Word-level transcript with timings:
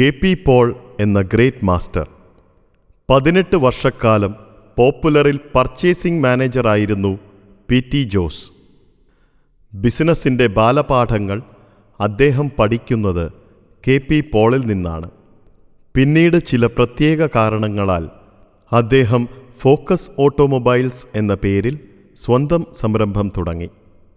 K 0.00 0.12
P 0.22 0.36
Paul 0.46 0.76
എന്ന 1.00 1.22
great 1.22 1.64
master. 1.64 2.08
പതിനെട്ട് 3.10 3.56
വർഷക്കാലം 3.56 4.34
പോപ്പുലറിൽ 4.78 5.40
പർച്ചേസിംഗ് 5.54 6.22
മാനേജറായിരുന്നു 6.22 7.18
പി 7.68 7.84
ടി 7.94 8.02
ജോസ്. 8.02 8.50
ബിസിനസ്സിന്റെ 9.74 10.46
ബാലപാഠങ്ങൾ 10.46 11.42
അദ്ദേഹം 12.00 12.50
പഠിക്കുന്നത് 12.58 13.32
കെ 13.88 14.00
പി 14.10 14.24
പോളിൽ 14.34 14.66
നിന്നാണ്. 14.66 15.10
പിന്നീട് 15.94 16.46
ചില 16.46 16.66
പ്രത്യേക 16.66 17.26
കാരണങ്ങളാൽ 17.26 18.10
അദ്ദേഹം 18.72 19.28
ഫോക്കസ് 19.58 20.10
ഓട്ടോമൊബൈൽസ് 20.18 21.06
എന്ന 21.14 21.34
പേരിൽ 21.34 21.78
സ്വന്തം 22.16 22.66
സംരംഭം 22.72 23.32
തുടങ്ങി. 23.36 23.70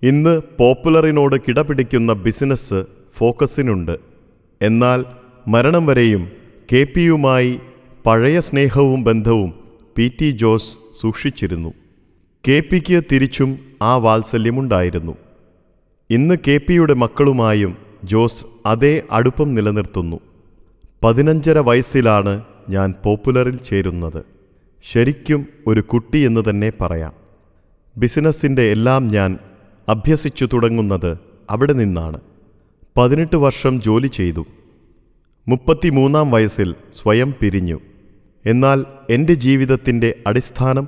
ഇന്ന് 0.04 0.42
പോപ്പുലറിനോട് 0.60 1.36
കിടപിടിക്കുന്ന 1.48 2.14
ബിസിനസ് 2.14 2.86
ഫോക്കസിനുണ്ട്. 3.18 3.98
എന്നാൽ 4.62 5.06
മരണം 5.48 5.86
വരെയും 5.86 6.28
കെ 6.74 6.88
പിയുമായി 6.96 7.60
പഴയ 8.06 8.40
സ്നേഹവും 8.40 9.04
ബന്ധവും 9.04 9.54
പി 9.98 10.12
ടി 10.22 10.32
ജോസ് 10.32 10.78
സൂക്ഷിച്ചിരുന്നു. 11.00 11.74
കെ 12.48 12.64
പിക്ക് 12.72 13.04
തിരിച്ചും 13.12 13.60
ആ 13.82 13.98
വാത്സല്യമുണ്ടായിരുന്നു. 13.98 15.16
ഇന്ന് 16.10 16.36
കെ 16.48 16.58
പിയുടെ 16.58 16.94
മക്കളുമായും 16.94 17.78
ജോസ് 18.04 18.46
അതേ 18.66 19.04
അടുപ്പം 19.12 19.56
നിലനിർത്തുന്നു. 19.56 20.20
പതിനഞ്ചര 21.04 21.58
വയസ്സിലാണ് 21.58 22.44
ഞാൻ 22.70 22.94
പോപ്പുലറിൽ 23.04 23.58
ചേരുന്നത്. 23.58 24.24
ശരിക്കും 24.92 25.48
ഒരു 25.68 25.82
കുട്ടി 25.82 26.18
എന്ന് 26.18 26.42
തന്നെ 26.50 26.72
പറയാം. 26.82 27.14
ബിസിനസ്സിന്റെ 27.98 28.62
എല്ലാം 28.62 29.08
ഞാൻ 29.08 29.38
അഭ്യസിച്ചു 29.90 30.50
തുടങ്ങുന്നത് 30.54 31.18
അവിടെ 31.50 31.74
നിന്നാണ്. 31.74 32.20
പതിനെട്ട് 32.98 33.36
വർഷം 33.36 33.82
ജോലി 33.82 34.08
ചെയ്തു. 34.08 34.46
മുപ്പത്തിമൂന്നാം 35.48 36.32
വയസ്സിൽ 36.32 36.76
സ്വയം 36.94 37.34
പിരിഞ്ഞു. 37.42 37.80
എന്നാൽ 38.46 38.86
എന്റെ 39.10 39.34
ജീവിതത്തിന്റെ 39.34 40.20
അടിസ്ഥാനം 40.28 40.88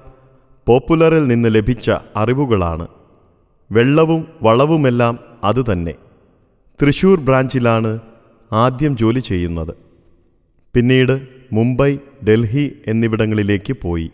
പോപ്പുലറിൽ 0.68 1.28
നിന്ന് 1.28 1.56
ലഭിച്ച 1.56 1.92
അറിവുകളാണ്. 2.16 2.88
വെള്ളവും 3.72 4.28
വളവുമെല്ലാം 4.42 5.20
അതുതന്നെ. 5.44 5.94
തൃശൂർ 6.82 7.20
ബ്രാഞ്ചിലാണ് 7.20 8.00
ആദ്യം 8.52 8.98
ജോലി 8.98 9.20
ചെയ്യുന്നത്. 9.20 9.74
പിന്നീട് 10.74 11.28
മുംബൈ 11.54 11.98
ഡൽഹി 12.30 12.72
എന്നിവിടങ്ങളിലേക്ക് 12.88 13.74
പോയി. 13.82 14.12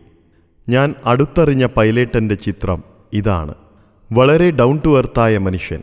ഞാൻ 0.70 0.96
അടുത്തറിഞ്ഞ 1.06 1.66
പൈലറ്റന്റെ 1.66 2.36
ചിത്രം 2.36 2.84
ഇതാണ്. 3.14 3.56
വളരെ 4.12 4.52
ഡൗൺ 4.52 4.82
ടു 4.86 4.98
എർത്തായ 4.98 5.38
മനുഷ്യൻ. 5.38 5.82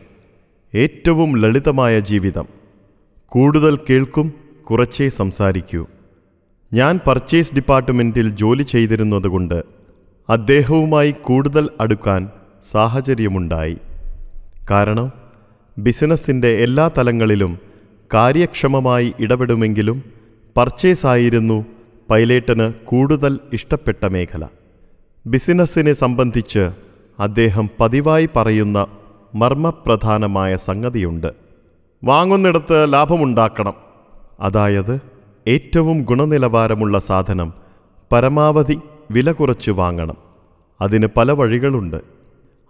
ഏറ്റവും 0.75 1.37
ലളിതമായ 1.37 1.99
ജീവിതം. 1.99 2.45
കൂടുതൽ 3.25 3.79
കേൾക്കും 3.89 4.46
കുറച്ചേ 4.69 5.09
സംസാരിക്കൂ. 5.09 5.85
ഞാൻ 6.73 6.99
പർച്ചേസ് 7.07 7.55
ഡിപ്പാർട്ട്മെന്റിൽ 7.55 8.29
ജോലി 8.29 8.63
ചെയ്തിരുന്നതുകൊണ്ട് 8.63 9.63
അദ്ദേഹവുമായി 10.29 11.11
കൂടുതൽ 11.11 11.69
അടുക്കാൻ 11.81 12.29
സാഹചര്യമുണ്ടായി. 12.63 13.77
കാരണം 14.71 15.11
ബിസിനസ്സിന്റെ 15.77 16.47
എല്ലാ 16.47 16.89
തലങ്ങളിലും 16.97 17.59
കാര്യക്ഷമമായി 18.13 19.13
ഇടപെടുമെങ്കിലും 19.19 20.03
പർച്ചേസ് 20.57 21.05
ആയിരുന്നു 21.05 21.65
പൈലേട്ടന് 22.09 22.73
കൂടുതൽ 22.73 23.39
ഇഷ്ടപ്പെട്ട 23.53 24.05
മേഖല. 24.05 24.47
ബിസിനസ്സിനെ 25.27 25.93
സംബന്ധിച്ച് 25.93 26.69
അദ്ദേഹം 27.19 27.69
പതിവായി 27.79 28.29
പറയുന്ന 28.35 28.87
മർമ്മപ്രധാനമായ 29.35 30.55
സംഗതിയുണ്ട്. 30.55 31.27
വാങ്ങുന്നിടത്ത് 32.03 32.93
ലാഭമുണ്ടാക്കണം. 32.93 33.86
അതായത് 34.39 35.01
ഏറ്റവും 35.47 36.01
ഗുണനിലവാരമുള്ള 36.01 36.99
സാധനം 36.99 37.53
പരമാവധി 38.11 38.79
വില 39.11 39.31
കുറച്ച് 39.31 39.71
വാങ്ങണം. 39.71 40.17
അതിന് 40.81 41.07
പല 41.17 41.31
വഴികളുണ്ട്. 41.31 42.01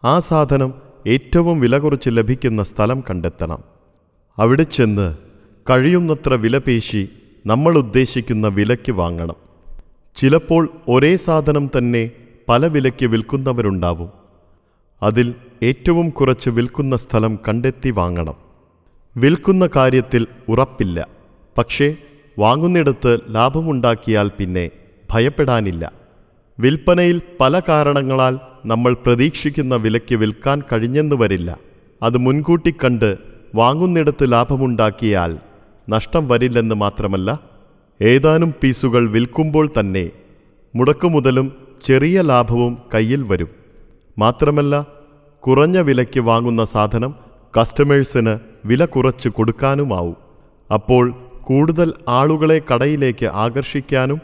ആ 0.03 0.19
സാധനം 0.19 0.73
ഏറ്റവും 1.07 1.59
വില 1.59 1.77
കുറച്ച് 1.77 2.09
ലഭിക്കുന്ന 2.09 2.63
സ്ഥലം 2.63 3.03
കണ്ടെത്തണം. 3.09 3.63
അവിടെ 4.37 4.63
ചെന്ന് 4.63 5.17
കഴിയുന്നത്ര 5.69 6.33
വിലപേശി 6.33 7.09
നമ്മൾ 7.45 7.77
ഉദ്ദേശിക്കുന്ന 7.77 8.47
വിലയ്ക്ക് 8.47 8.91
വാങ്ങണം. 8.91 9.35
ചിലപ്പോൾ 10.15 10.69
ഒരേ 10.87 11.15
സാധനം 11.15 11.69
തന്നെ 11.77 12.11
പല 12.49 12.67
വിലയ്ക്ക് 12.67 13.05
വിൽക്കുന്നവരുണ്ടാവും. 13.05 14.09
അതിൽ 15.03 15.35
ഏറ്റവും 15.63 16.09
കുറച്ച് 16.09 16.49
വിൽക്കുന്ന 16.49 16.95
സ്ഥലം 16.95 17.39
കണ്ടെത്തി 17.47 17.89
വാങ്ങണം. 17.89 18.33
വിൽക്കുന്ന 19.17 19.69
കാര്യത്തിൽ 19.75 20.27
ഉറപ്പില്ല. 20.49 21.16
പക്ഷേ 21.57 21.95
വാങ്ങുന്നിടത്ത് 22.39 23.19
ലാഭമുണ്ടാക്കിയാൽ 23.35 24.27
പിന്നെ 24.37 24.69
ഭയപ്പെടാനില്ല. 25.11 25.91
വിൽപ്പനയിൽ 26.59 27.21
പല 27.41 27.59
കാരണങ്ങളാൽ 27.59 28.35
നമ്മൾ 28.65 28.93
പ്രതീക്ഷിക്കുന്ന 29.05 29.75
വിലയ്ക്ക് 29.75 30.15
വിൽക്കാൻ 30.15 30.61
കഴിഞ്ഞെന്ന് 30.71 31.15
വരില്ല 31.15 31.49
അത് 32.03 32.17
മുൻകൂട്ടി 32.17 32.73
കണ്ട് 32.83 33.17
വാങ്ങുന്നിടത്ത് 33.55 34.31
ലാഭമുണ്ടാക്കിയാൽ 34.31 35.37
നഷ്ടം 35.89 36.27
വരില്ലെന്ന് 36.27 36.75
മാത്രമല്ല 36.75 37.29
ഏതാനും 38.01 38.53
പീസുകൾ 38.63 39.09
വിൽക്കുമ്പോൾ 39.09 39.69
തന്നെ 39.79 40.05
മുടക്കുമുതലും 40.75 41.47
ചെറിയ 41.83 42.21
ലാഭവും 42.21 42.77
കയ്യിൽ 42.93 43.23
വരും. 43.23 43.49
മാത്രമല്ല 44.17 44.73
കുറഞ്ഞ 45.43 45.77
വിലയ്ക്ക് 45.77 46.19
വാങ്ങുന്ന 46.19 46.65
സാധനം 46.65 47.11
കസ്റ്റമേഴ്സിന് 47.57 48.33
വില 48.65 48.85
കുറച്ച് 48.85 49.29
കൊടുക്കാനുമാവും. 49.29 50.17
അപ്പോൾ 50.69 51.05
കൂടുതൽ 51.47 51.93
ആളുകളെ 52.07 52.61
കടയിലേക്ക് 52.73 53.25
ആകർഷിക്കാനും 53.25 54.21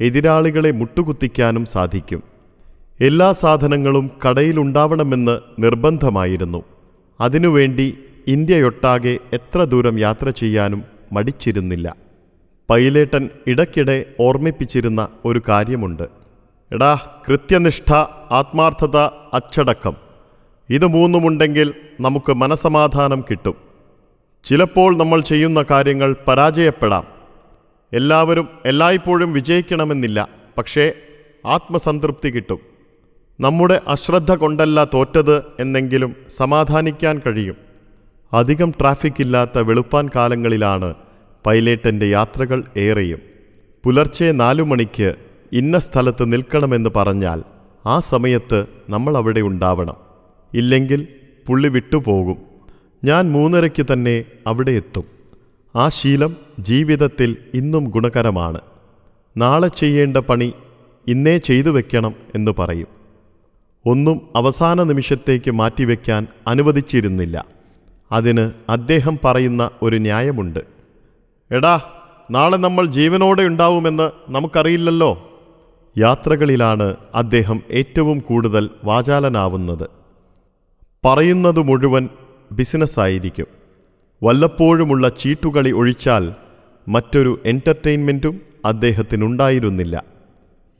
എതിരാളികളെ 0.00 0.70
മുട്ടുകുത്തിക്കാനും 0.70 1.64
സാധിക്കും. 1.64 2.22
എല്ലാ 3.00 3.32
സാധനങ്ങളും 3.32 4.10
കടയിലുണ്ടാവണമെന്ന് 4.28 5.38
നിർബന്ധമായിരുന്നു. 5.58 6.64
അതിനുവേണ്ടി 7.20 7.98
ഇന്ത്യയൊട്ടാകെ 8.26 9.18
എത്ര 9.32 9.64
ദൂരം 9.64 9.98
യാത്ര 9.98 10.30
ചെയ്യാനും 10.30 10.84
മടിച്ചിരുന്നില്ല. 11.12 11.96
പൈലേട്ടൻ 12.70 13.30
ഇടയ്ക്കിടെ 13.46 14.04
ഓർമ്മിപ്പിച്ചിരുന്ന 14.20 15.08
ഒരു 15.24 15.42
കാര്യമുണ്ട്. 15.48 16.02
എടാ 16.72 16.98
കൃത്യനിഷ്ഠ 17.28 17.92
ആത്മാർത്ഥത 18.30 18.96
അച്ചടക്കം. 19.34 19.96
ഇത് 20.70 20.86
മൂന്നുമുണ്ടെങ്കിൽ 20.86 21.74
നമുക്ക് 22.00 22.32
മനസമാധാനം 22.32 23.24
കിട്ടും. 23.30 23.73
ചിലപ്പോൾ 24.44 24.96
നമ്മൾ 24.96 25.20
ചെയ്യുന്ന 25.20 25.64
കാര്യങ്ങൾ 25.70 26.16
പരാജയപ്പെടാം. 26.28 27.04
എല്ലാവരും 27.92 28.48
എല്ലായ്പ്പോഴും 28.64 29.32
വിജയിക്കണമെന്നില്ല 29.32 30.28
പക്ഷേ 30.58 30.92
ആത്മസംതൃപ്തി 31.46 32.30
കിട്ടും. 32.30 32.58
നമ്മുടെ 33.40 33.80
അശ്രദ്ധ 33.88 34.34
കൊണ്ടല്ല 34.34 34.84
തോറ്റത് 34.84 35.42
എന്നെങ്കിലും 35.60 36.16
സമാധാനിക്കാൻ 36.36 37.22
കഴിയും. 37.26 37.56
അധികം 38.32 38.70
ട്രാഫിക് 38.80 39.20
ഇല്ലാത്ത 39.20 39.58
വെളുപ്പാൻ 39.58 40.10
കാലങ്ങളിലാണ് 40.16 40.94
പൈലറ്റന്റെ 41.46 42.06
യാത്രകൾ 42.06 42.64
ഏറെയും. 42.76 43.18
പുലർച്ചെ 43.84 44.32
നാലു 44.32 44.62
മണിക്ക് 44.62 45.14
ഇന്ന 45.52 45.78
സ്ഥലത്ത് 45.78 46.32
നിൽക്കണമെന്ന് 46.32 46.90
പറഞ്ഞാൽ 46.96 47.42
ആ 47.86 47.98
സമയത്ത് 47.98 48.66
നമ്മൾ 48.88 49.16
അവിടെ 49.16 49.40
ഉണ്ടാവണം. 49.40 49.96
ഇല്ലെങ്കിൽ 50.54 51.08
പുള്ളി 51.46 51.68
വിട്ടുപോകും. 51.68 52.53
ഞാൻ 53.04 53.32
മൂന്നരയ്ക്ക് 53.32 53.86
തന്നെ 53.92 54.24
അവിടെ 54.46 54.70
എത്തും. 54.70 55.04
ആ 55.76 55.88
ശീലം 55.88 56.36
ജീവിതത്തിൽ 56.58 57.36
ഇന്നും 57.54 57.84
ഗുണകരമാണ്. 57.84 58.60
നാളെ 59.36 59.68
ചെയ്യേണ്ട 59.68 60.16
പണി 60.16 60.52
ഇന്നേ 61.06 61.36
ചെയ്തു 61.36 61.68
വെക്കണം 61.68 62.14
എന്ന് 62.34 62.52
പറയും. 62.58 62.86
ഒന്നും 63.86 64.28
അവസാന 64.36 64.82
നിമിഷത്തേക്ക് 64.82 65.50
മാറ്റിവെക്കാൻ 65.50 66.26
അനുവദിച്ചിരുന്നില്ല. 66.46 67.44
അതിന് 68.12 68.50
അദ്ദേഹം 68.68 69.18
പറയുന്ന 69.24 69.70
ഒരു 69.82 69.96
ന്യായമുണ്ട്. 69.96 70.60
എടാ 71.50 71.80
നാളെ 72.30 72.56
നമ്മൾ 72.56 72.86
ജീവനോടെ 72.86 73.42
ഉണ്ടാവുമെന്ന് 73.42 74.10
നമുക്കറിയില്ലല്ലോ. 74.28 75.40
യാത്രകളിലാണ് 75.98 76.96
അദ്ദേഹം 77.14 77.62
ഏറ്റവും 77.70 78.18
കൂടുതൽ 78.18 78.70
വാചാലനാവുന്നത്. 78.84 79.88
പറയുന്നത് 81.04 81.60
മുഴുവൻ 81.60 82.08
ബിസിനസ്സായിരിക്കും. 82.54 83.46
വല്ലപ്പോഴുമുള്ള 84.22 85.08
ചീട്ടുകളി 85.08 85.70
ഒഴിച്ചാൽ 85.70 86.32
മറ്റൊരു 86.88 87.40
എന്റർടൈൻമെന്റും 87.44 88.40
അദ്ദേഹത്തിനുണ്ടായിരുന്നില്ല. 88.64 90.04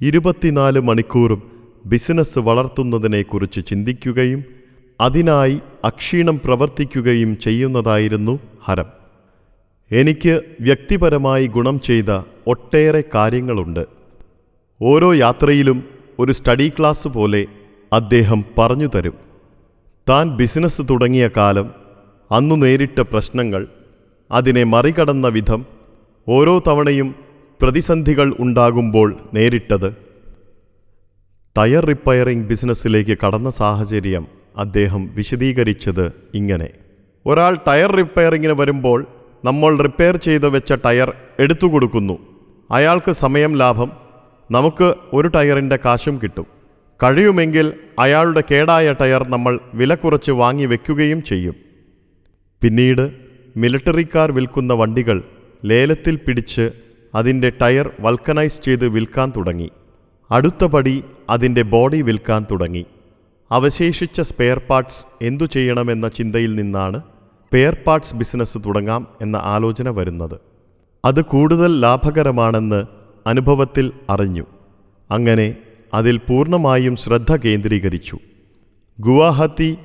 ഇരുപത്തിനാല് 0.00 0.80
മണിക്കൂറും 0.80 1.42
ബിസിനസ് 1.86 2.38
വളർത്തുന്നതിനെക്കുറിച്ച് 2.38 3.66
ചിന്തിക്കുകയും 3.66 4.44
അതിനായി 5.00 5.60
അക്ഷീണം 5.84 6.40
പ്രവർത്തിക്കുകയും 6.44 7.40
ചെയ്യുന്നതായിരുന്നു 7.40 8.38
ഹരം. 8.64 8.86
എനിക്ക് 9.90 10.40
വ്യക്തിപരമായി 10.60 11.46
ഗുണം 11.46 11.80
ചെയ്ത 11.80 12.22
ഒട്ടേറെ 12.46 13.04
കാര്യങ്ങളുണ്ട്. 13.14 13.86
ഓരോ 14.82 15.12
യാത്രയിലും 15.12 15.84
ഒരു 16.18 16.32
സ്റ്റഡി 16.32 16.72
ക്ലാസ് 16.78 17.08
പോലെ 17.08 17.46
അദ്ദേഹം 17.92 18.44
പറഞ്ഞു 18.58 18.88
തരും. 18.94 19.23
താൻ 20.08 20.36
ബിസിനസ് 20.36 20.82
തുടങ്ങിയ 20.90 21.30
കാലം 21.36 21.74
അന്നു 22.32 22.54
നേരിട്ട 22.54 23.00
പ്രശ്നങ്ങൾ 23.00 23.66
അതിനെ 24.30 24.64
മറികടന്ന 24.64 25.28
വിധം 25.28 25.66
ഓരോ 26.28 26.62
തവണയും 26.68 27.14
പ്രതിസന്ധികൾ 27.62 28.36
ഉണ്ടാകുമ്പോൾ 28.40 29.16
നേരിട്ടത് 29.34 29.96
ടയർ 31.58 31.84
റിപ്പയറിംഗ് 31.84 32.46
ബിസിനസ്സിലേക്ക് 32.46 33.18
കടന്ന 33.26 33.50
സാഹചര്യം 33.50 34.26
അദ്ദേഹം 34.56 35.10
വിശദീകരിച്ചത് 35.14 36.12
ഇങ്ങനെ. 36.34 36.68
ഒരാൾ 37.26 37.56
ടയർ 37.68 37.96
റിപ്പയറിങ്ങിന് 37.96 38.52
വരുമ്പോൾ 38.52 39.06
നമ്മൾ 39.44 39.78
റിപ്പയർ 39.78 40.16
ചെയ്ത് 40.16 40.48
വെച്ച 40.48 40.72
ടയർ 40.72 41.14
എടുത്തു 41.38 41.66
കൊടുക്കുന്നു. 41.66 42.18
അയാൾക്ക് 42.70 43.12
സമയം 43.12 43.56
ലാഭം 43.56 43.92
നമുക്ക് 44.50 44.94
ഒരു 45.12 45.28
ടയറിന്റെ 45.28 45.78
കാശും 45.84 46.20
കിട്ടും. 46.22 46.53
കഴിയുമെങ്കിൽ 47.02 47.72
അയാളുടെ 47.98 48.42
കേടായ 48.50 48.92
ടയർ 48.92 49.28
നമ്മൾ 49.28 49.60
വില 49.74 49.94
കുറച്ച് 49.94 50.32
വാങ്ങി 50.32 50.66
വെക്കുകയും 50.66 51.22
ചെയ്യും. 51.22 51.56
പിന്നീട് 52.62 53.12
മിലിട്ടറിക്കാർ 53.56 54.32
വിൽക്കുന്ന 54.32 54.74
വണ്ടികൾ 54.74 55.22
ലേലത്തിൽ 55.64 56.16
പിടിച്ച് 56.16 56.70
അതിന്റെ 57.14 57.52
ടയർ 57.62 57.90
വൽക്കനൈസ് 58.00 58.60
ചെയ്ത് 58.64 58.88
വിൽക്കാൻ 58.88 59.32
തുടങ്ങി. 59.36 59.70
അടുത്ത 60.30 60.64
പടി 60.64 61.04
അതിന്റെ 61.30 61.62
ബോഡി 61.62 62.02
വിൽക്കാൻ 62.02 62.46
തുടങ്ങി. 62.50 62.86
അവശേഷിച്ച 63.52 64.20
സ്പെയർ 64.20 64.58
പാർട്സ് 64.58 65.06
എന്തു 65.22 65.44
ചെയ്യണമെന്ന 65.44 66.08
ചിന്തയിൽ 66.08 66.54
നിന്നാണ് 66.54 67.00
സ്പെയർ 67.00 67.76
പാർട്സ് 67.86 68.14
ബിസിനസ് 68.14 68.58
തുടങ്ങാം 68.66 69.06
എന്ന 69.22 69.36
ആലോചന 69.36 69.88
വരുന്നത്. 69.88 70.40
അത് 71.04 71.24
കൂടുതൽ 71.24 71.80
ലാഭകരമാണെന്ന് 71.80 72.84
അനുഭവത്തിൽ 73.26 73.92
അറിഞ്ഞു. 74.10 74.46
അങ്ങനെ 75.10 75.56
അതിൽ 75.94 76.16
പൂർണമായും 76.18 76.96
ശ്രദ്ധ 76.96 77.36
കേന്ദ്രീകരിച്ചു. 77.36 78.18
ഗുവാഹത്തി 79.00 79.76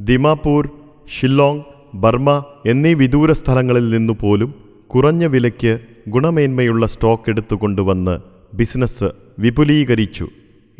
ദിമാപൂർ 0.00 0.68
ഷില്ലോങ് 1.14 1.62
ബർമ 1.94 2.44
എന്നീ 2.66 2.94
വിദൂര 2.94 3.32
സ്ഥലങ്ങളിൽ 3.32 3.90
നിന്നു 3.90 4.14
പോലും 4.20 4.54
കുറഞ്ഞ 4.86 5.24
വിലയ്ക്ക് 5.26 5.80
ഗുണമേന്മയുള്ള 6.08 6.86
സ്റ്റോക്ക് 6.86 7.30
എടുത്തുകൊണ്ടുവന്ന് 7.30 8.14
ബിസിനസ് 8.54 9.08
വിപുലീകരിച്ചു. 9.38 10.28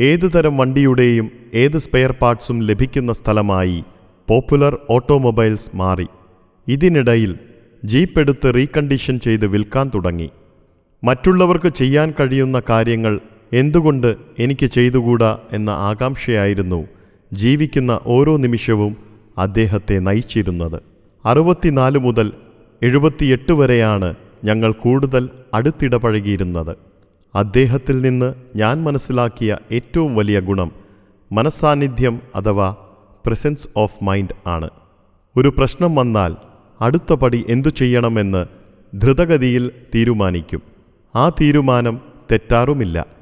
ഏതുതരം 0.00 0.56
വണ്ടിയുടെയും 0.56 1.30
ഏത് 1.54 1.78
സ്പെയർ 1.78 2.12
പാർട്സും 2.12 2.62
ലഭിക്കുന്ന 2.62 3.12
സ്ഥലമായി 3.12 3.84
പോപ്പുലർ 4.28 4.78
ഓട്ടോമൊബൈൽസ് 4.90 5.70
മാറി. 5.76 6.06
ഇതിനിടയിൽ 6.68 7.38
ജീപ്പ് 7.84 8.20
എടുത്ത് 8.20 8.54
റീകണ്ടീഷൻ 8.54 9.18
ചെയ്ത് 9.18 9.46
വിൽക്കാൻ 9.46 9.90
തുടങ്ങി. 9.94 10.30
മറ്റുള്ളവർക്ക് 11.04 11.68
ചെയ്യാൻ 11.68 12.14
കഴിയുന്ന 12.20 12.62
കാര്യങ്ങൾ 12.70 13.20
എന്തുകൊണ്ട് 13.52 14.16
എനിക്ക് 14.38 14.66
ചെയ്തുകൂടാ 14.66 15.38
എന്ന 15.52 15.70
ആകാംക്ഷയായിരുന്നു 15.70 16.88
ജീവിക്കുന്ന 17.32 18.00
ഓരോ 18.06 18.36
നിമിഷവും 18.36 18.96
അദ്ദേഹത്തെ 19.38 19.98
നയിച്ചിരുന്നത്. 19.98 20.82
അറുപത്തിനാല് 21.26 21.98
മുതൽ 21.98 22.32
എഴുപത്തിയെട്ട് 22.82 23.52
വരെയാണ് 23.52 24.14
ഞങ്ങൾ 24.44 24.72
കൂടുതൽ 24.72 25.28
അടുത്തിടപഴകിയിരുന്നത്. 25.54 26.76
അദ്ദേഹത്തിൽ 27.34 28.00
നിന്ന് 28.00 28.34
ഞാൻ 28.56 28.82
മനസ്സിലാക്കിയ 28.82 29.56
ഏറ്റവും 29.72 30.16
വലിയ 30.16 30.40
ഗുണം 30.40 30.72
മനസാന്നിധ്യം 31.32 32.20
അഥവാ 32.34 32.76
പ്രസൻസ് 33.26 33.68
ഓഫ് 33.76 34.04
മൈൻഡ് 34.04 34.34
ആണ്. 34.46 34.70
ഒരു 35.36 35.48
പ്രശ്നം 35.48 35.94
വന്നാൽ 35.94 36.36
അടുത്ത 36.80 37.12
പടി 37.12 37.44
എന്തു 37.48 37.68
ചെയ്യണമെന്ന് 37.68 38.46
ധൃതഗതിയിൽ 39.00 39.70
തീരുമാനിക്കും. 39.94 40.62
ആ 41.16 41.28
തീരുമാനം 41.28 42.00
തെറ്റാറുമില്ല. 42.32 43.21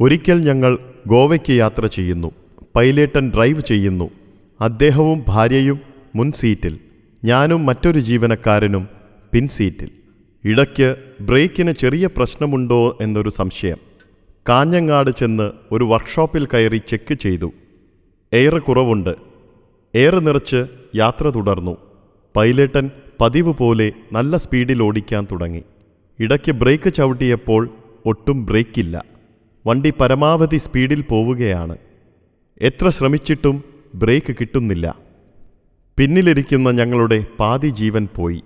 ഒരിക്കൽ 0.00 0.38
ഞങ്ങൾ 0.40 0.78
ഗോവയ്ക്ക് 1.06 1.52
യാത്ര 1.52 1.86
ചെയ്യുന്നു. 1.86 2.30
പൈലേട്ടൻ 2.76 3.32
ഡ്രൈവ് 3.34 3.60
ചെയ്യുന്നു. 3.60 4.10
അദ്ദേഹവും 4.60 5.24
ഭാര്യയും 5.28 5.80
മുൻ 6.14 6.32
സീറ്റിൽ. 6.32 6.78
ഞാനും 7.24 7.66
മറ്റൊരു 7.66 8.00
ജീവനക്കാരനും 8.00 8.88
പിൻസീറ്റിൽ 9.32 9.90
ഇടയ്ക്ക് 10.44 10.96
ബ്രേക്കിന് 11.20 11.72
ചെറിയ 11.72 12.06
പ്രശ്നമുണ്ടോ 12.06 12.98
എന്നൊരു 13.00 13.28
സംശയം. 13.28 13.76
കാഞ്ഞങ്ങാട് 14.48 15.10
ചെന്ന് 15.10 15.50
ഒരു 15.72 15.84
വർക്ക്ഷോപ്പിൽ 15.84 16.46
കയറി 16.46 16.80
ചെക്ക് 16.88 17.14
ചെയ്തു. 17.14 17.52
എയർ 18.32 18.58
കുറവുണ്ട്. 18.58 19.14
എയർ 19.94 20.20
നിറച്ച് 20.20 20.66
യാത്ര 20.96 21.28
തുടർന്നു. 21.28 21.76
പൈലറ്റൻ 22.36 22.90
പതിവ് 23.20 23.54
പോലെ 23.54 23.92
നല്ല 24.12 24.36
സ്പീഡിൽ 24.36 24.82
ഓടിക്കാൻ 24.82 25.26
തുടങ്ങി. 25.32 25.62
ഇടയ്ക്ക് 26.20 26.52
ബ്രേക്ക് 26.52 26.92
ചവിട്ടിയപ്പോൾ 26.92 27.70
ഒട്ടും 28.06 28.46
ബ്രേക്കില്ല. 28.46 29.19
വണ്ടി 29.66 29.90
പരമാവധി 29.90 30.56
സ്പീഡിൽ 30.56 31.00
പോവുകയാണ്. 31.00 31.76
എത്ര 32.60 32.88
ശ്രമിച്ചിട്ടും 32.88 33.64
ബ്രേക്ക് 33.94 34.36
കിട്ടുന്നില്ല. 34.40 34.98
പിന്നിലിരിക്കുന്ന 35.98 36.70
ഞങ്ങളുടെ 36.70 37.24
പാതി 37.40 37.68
ജീവൻ 37.68 38.08
പോയി. 38.16 38.42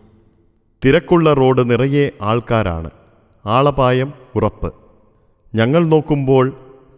തിരക്കുള്ള 0.84 1.34
റോഡ് 1.34 1.70
നിറയെ 1.70 2.10
ആൾക്കാരാണ്. 2.22 2.90
ആളപായം 3.46 4.12
ഉറപ്പ്. 4.34 4.74
ഞങ്ങൾ 5.54 5.84
നോക്കുമ്പോൾ 5.84 6.56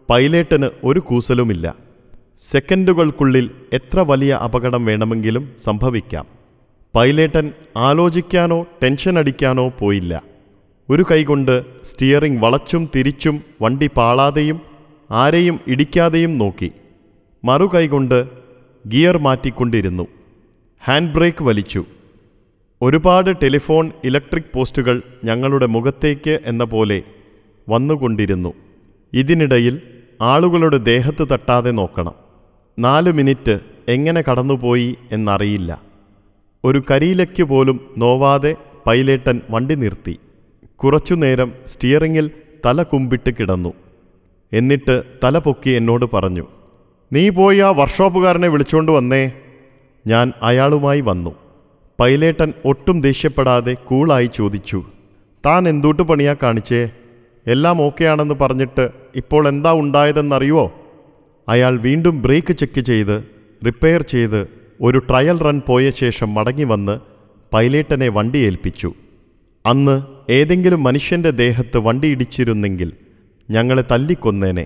പൈലറ്റിന് 0.09 0.69
ഒരു 0.83 0.99
കൂസലുമില്ല. 0.99 1.75
സെക്കൻഡുകൾക്കുള്ളിൽ 2.39 3.51
എത്ര 3.73 3.99
വലിയ 3.99 4.33
അപകടം 4.33 4.85
വേണമെങ്കിലും 4.85 5.51
സംഭവിക്കാം. 5.57 6.25
പൈലേട്ടൻ 6.95 7.53
ആലോചിക്കാനോ 7.77 8.65
ടെൻഷൻ 8.83 9.19
അടിക്കാനോ 9.19 9.69
പോയില്ല. 9.69 10.36
ഒരു 10.89 11.05
കൈകൊണ്ട് 11.11 11.85
സ്റ്റിയറിംഗ് 11.85 12.41
വളച്ചും 12.41 12.89
തിരിച്ചും 12.95 13.41
വണ്ടി 13.61 13.89
പാളാതെയും 13.97 14.61
ആരെയും 15.11 15.59
ഇടിക്കാതെയും 15.67 16.37
നോക്കി. 16.37 16.71
മറു 17.45 17.69
കൈകൊണ്ട് 17.73 18.27
ഗിയർ 18.87 19.17
മാറ്റിക്കൊണ്ടിരുന്നു. 19.17 20.07
ഹാൻഡ് 20.83 21.13
ബ്രേക്ക് 21.13 21.43
വലിച്ചു. 21.43 21.85
ഒരുപാട് 22.81 23.41
ടെലിഫോൺ 23.43 23.91
ഇലക്ട്രിക് 24.03 24.53
പോസ്റ്റുകൾ 24.53 25.01
ഞങ്ങളുടെ 25.23 25.65
മുഖത്തേക്ക് 25.65 26.39
എന്ന 26.45 26.63
പോലെ 26.63 27.03
വന്നുകൊണ്ടിരുന്നു. 27.69 28.53
ഇതിനിടയിൽ 29.13 29.81
ആളുകളുടെ 30.21 30.77
ദേഹത്ത് 30.77 31.27
തട്ടാതെ 31.31 31.71
നോക്കണം. 31.71 32.13
നാല് 32.79 33.11
മിനിറ്റ് 33.11 33.59
എങ്ങനെ 33.87 34.21
കടന്നുപോയി 34.21 34.95
എന്നറിയില്ല. 35.11 35.81
ഒരു 36.63 36.83
കരിയിലയ്ക്ക് 36.91 37.43
പോലും 37.43 37.79
നോവാതെ 37.97 38.55
പൈലേട്ടൻ 38.87 39.41
വണ്ടി 39.49 39.75
നിർത്തി. 39.75 40.19
കുറച്ചുനേരം 40.83 41.53
സ്റ്റിയറിങ്ങിൽ 41.67 42.31
തല 42.65 42.83
കുമ്പിട്ട് 42.83 43.29
കിടന്നു. 43.29 43.73
എന്നിട്ട് 44.53 45.03
തല 45.23 45.37
പൊക്കി 45.37 45.69
എന്നോട് 45.69 46.05
പറഞ്ഞു 46.13 46.45
നീ 47.13 47.29
പോയി 47.29 47.57
ആ 47.57 47.69
വർക്ക്ഷോപ്പുകാരനെ 47.69 48.47
വിളിച്ചുകൊണ്ട് 48.47 48.91
വന്നേ. 48.91 49.31
ഞാൻ 50.07 50.33
അയാളുമായി 50.41 51.01
വന്നു. 51.01 51.35
പൈലേട്ടൻ 51.99 52.53
ഒട്ടും 52.65 53.01
ദേഷ്യപ്പെടാതെ 53.01 53.73
കൂളായി 53.73 54.29
ചോദിച്ചു 54.35 54.83
താൻ 55.45 55.69
എന്തൂട്ട് 55.69 56.01
പണിയാ 56.01 56.35
കാണിച്ചേ? 56.43 56.89
എല്ലാം 57.47 57.81
ഓക്കെയാണെന്ന് 57.81 58.35
പറഞ്ഞിട്ട് 58.35 58.89
ഇപ്പോൾ 59.15 59.47
എന്താ 59.47 59.73
ഉണ്ടായതെന്നറിയുവോ? 59.73 60.71
അയാൾ 61.49 61.79
വീണ്ടും 61.79 62.21
ബ്രേക്ക് 62.21 62.53
ചെക്ക് 62.53 62.81
ചെയ്ത് 62.81 63.23
റിപ്പയർ 63.65 64.01
ചെയ്ത് 64.01 64.47
ഒരു 64.81 64.97
ട്രയൽ 64.97 65.39
റൺ 65.39 65.61
പോയ 65.67 65.89
ശേഷം 65.89 66.33
മടങ്ങി 66.33 66.63
വന്ന് 66.63 66.99
പൈലേട്ടനെ 67.53 68.09
വണ്ടി 68.09 68.37
ഏൽപ്പിച്ചു. 68.37 68.93
അന്ന് 69.65 70.16
ഏതെങ്കിലും 70.29 70.83
മനുഷ്യന്റെ 70.83 71.29
ദേഹത്ത് 71.29 71.77
വണ്ടിയിടിച്ചിരുന്നെങ്കിൽ 71.77 72.93
ഞങ്ങളെ 73.49 73.83
തല്ലിക്കൊന്നേനെ. 73.91 74.65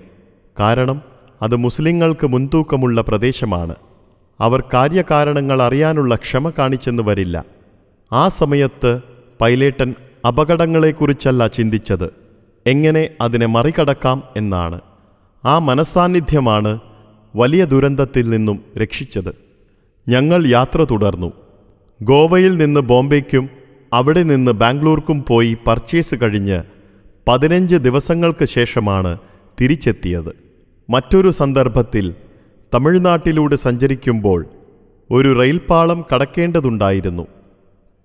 കാരണം 0.60 1.02
അത് 1.42 1.56
മുസ്ലിങ്ങൾക്ക് 1.56 2.26
മുൻതൂക്കമുള്ള 2.26 3.00
പ്രദേശമാണ്. 3.00 3.74
അവർ 4.40 4.64
കാര്യകാരണങ്ങൾ 4.74 5.62
അറിയാനുള്ള 5.62 6.14
ക്ഷമ 6.14 6.50
കാണിച്ചെന്ന് 6.50 7.02
വരില്ല. 7.02 7.44
ആ 8.12 8.28
സമയത്ത് 8.28 9.00
പൈലേട്ടൻ 9.40 9.94
അപകടങ്ങളെക്കുറിച്ചല്ല 10.28 11.46
ചിന്തിച്ചത്. 11.46 12.10
എങ്ങനെ 12.66 13.08
അതിനെ 13.20 13.46
മറികടക്കാം 13.46 14.22
എന്നാണ്. 14.36 14.80
ആ 15.44 15.58
മനസാന്നിധ്യമാണ് 15.58 16.80
വലിയ 17.36 17.64
ദുരന്തത്തിൽ 17.64 18.30
നിന്നും 18.30 18.64
രക്ഷിച്ചത്. 18.78 19.34
ഞങ്ങൾ 20.08 20.46
യാത്ര 20.46 20.84
തുടർന്നു. 20.84 21.32
ഗോവയിൽ 22.02 22.56
നിന്ന് 22.56 22.80
ബോംബെക്കും 22.80 23.61
അവിടെ 23.92 24.22
നിന്ന് 24.22 24.52
ബാംഗ്ലൂർക്കും 24.52 25.24
പോയി 25.28 25.56
പർച്ചേസ് 25.66 26.14
കഴിഞ്ഞ് 26.22 26.62
പതിനഞ്ച് 27.28 27.76
ദിവസങ്ങൾക്ക് 27.76 28.44
ശേഷമാണ് 28.44 29.18
തിരിച്ചെത്തിയത്. 29.60 30.36
മറ്റൊരു 30.90 31.30
സന്ദർഭത്തിൽ 31.30 32.14
തമിഴ്നാട്ടിലൂടെ 32.74 33.56
സഞ്ചരിക്കുമ്പോൾ 33.56 34.46
ഒരു 35.10 35.38
റെയിൽപാളം 35.38 36.04
കടക്കേണ്ടതുണ്ടായിരുന്നു. 36.14 37.26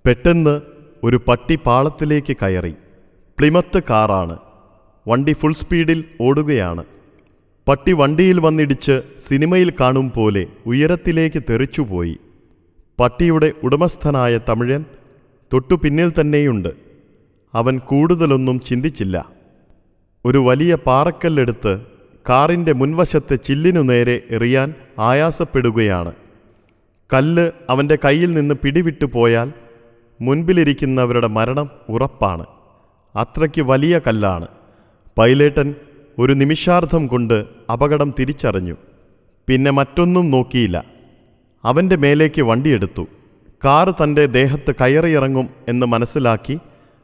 പെട്ടെന്ന് 0.05 0.61
ഒരു 1.03 1.21
പട്ടി 1.27 1.55
പാളത്തിലേക്ക് 1.55 2.37
കയറി. 2.43 2.71
പ്ലിമത്ത് 3.39 3.83
കാറാണ്. 3.89 4.37
വണ്ടി 5.07 5.33
ഫുൾ 5.33 5.53
സ്പീഡിൽ 5.53 6.03
ഓടുകയാണ്. 6.21 6.83
പട്ടി 7.67 7.91
വണ്ടിയിൽ 7.91 8.39
വന്നിടിച്ച് 8.39 9.01
സിനിമയിൽ 9.19 9.73
കാണും 9.81 10.11
പോലെ 10.15 10.47
ഉയരത്തിലേക്ക് 10.65 11.43
തെറിച്ചുപോയി. 11.49 12.17
പട്ടിയുടെ 12.99 13.51
ഉടമസ്ഥനായ 13.63 14.39
തമിഴൻ 14.49 14.85
തൊട്ടു 15.53 15.75
പിന്നിൽ 15.75 16.11
തന്നെയുണ്ട്. 16.21 16.69
അവൻ 17.53 17.77
കൂടുതലൊന്നും 17.77 18.59
ചിന്തിച്ചില്ല. 18.59 19.29
ഒരു 20.25 20.37
വലിയ 20.37 20.75
പാറക്കല്ലെടുത്ത് 20.75 21.81
കാറിന്റെ 22.29 22.73
മുൻവശത്തെ 22.73 23.35
ചില്ലിനു 23.35 23.81
നേരെ 23.81 24.21
എറിയാൻ 24.29 24.73
ആയാസപ്പെടുകയാണ്. 24.99 26.11
കല്ല് 27.13 27.51
അവന്റെ 27.69 27.97
കയ്യിൽ 28.05 28.31
നിന്ന് 28.31 28.55
പിടിവിട്ടു 28.55 29.05
പോയാൽ 29.05 29.53
മുൻപിലിരിക്കുന്നവരുടെ 30.21 31.27
മരണം 31.27 31.69
ഉറപ്പാണ്. 31.89 32.45
അത്രയ്ക്ക് 33.15 33.61
വലിയ 33.61 33.99
കല്ലാണ്. 34.07 34.47
പൈലേട്ടൻ 35.17 35.75
ഒരു 36.19 36.33
നിമിഷാർദ്ധം 36.33 37.07
കൊണ്ട് 37.07 37.45
അപകടം 37.71 38.13
തിരിച്ചറിഞ്ഞു. 38.19 38.75
പിന്നെ 39.47 39.71
മറ്റൊന്നും 39.71 40.31
നോക്കിയില്ല. 40.31 40.85
അവന്റെ 41.63 41.95
മേലേക്ക് 41.95 42.41
വണ്ടിയെടുത്തു. 42.41 43.07
കാറ് 43.65 44.03
തന്റെ 44.03 44.25
ദേഹത്ത് 44.25 44.71
കയറിയിറങ്ങും 44.81 45.49
എന്ന് 45.67 45.85
മനസ്സിലാക്കി 45.85 46.59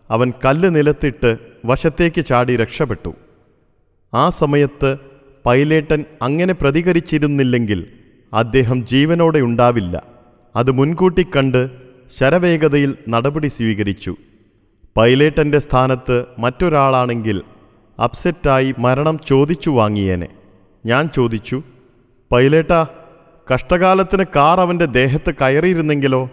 അവൻ 0.10 0.34
കല്ല് 0.46 0.76
നിലത്തിട്ട് 0.76 1.38
വശത്തേക്ക് 1.66 2.26
ചാടി 2.26 2.56
രക്ഷപ്പെട്ടു. 2.56 3.14
ആ 4.14 4.30
സമയത്ത് 4.30 4.98
പൈലേട്ടൻ 5.46 6.06
അങ്ങനെ 6.22 6.54
പ്രതികരിച്ചിരുന്നില്ലെങ്കിൽ 6.54 7.88
അദ്ദേഹം 8.34 8.86
ജീവനോടെ 8.86 9.40
ഉണ്ടാവില്ല. 9.40 10.04
അത് 10.56 10.72
മുൻകൂട്ടി 10.72 11.24
കണ്ട് 11.24 11.70
ശരവേഗതയിൽ 12.18 12.98
നടപടി 13.10 13.48
സ്വീകരിച്ചു. 13.48 14.16
പൈലേട്ടന്റെ 14.98 15.58
സ്ഥാനത്ത് 15.58 16.26
മറ്റൊരാളാണെങ്കിൽ 16.40 17.42
അപ്സെറ്റായി 18.04 18.76
മരണം 18.78 19.20
ചോദിച്ചു 19.28 19.70
വാങ്ങിയേനെ. 19.70 20.28
ഞാൻ 20.86 21.08
ചോദിച്ചു 21.08 21.64
പൈലേട്ടാ 22.32 22.88
കഷ്ടകാലത്തിന് 23.54 24.26
കാർ 24.36 24.60
അവന്റെ 24.60 24.86
ദേഹത്ത് 24.86 25.32
കയറിയിരുന്നെങ്കിലോ? 25.42 26.30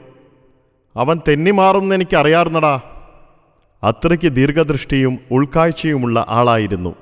അവൻ 0.96 1.20
തെന്നിമാറുമെന്ന് 1.28 1.94
എനിക്കറിയാറുന്നടാ 1.94 2.80
അത്രയ്ക്ക് 3.82 4.32
ദീർഘദൃഷ്ടിയും 4.32 5.18
ഉൾക്കാഴ്ചയുമുള്ള 5.30 6.26
ആളായിരുന്നു. 6.28 6.94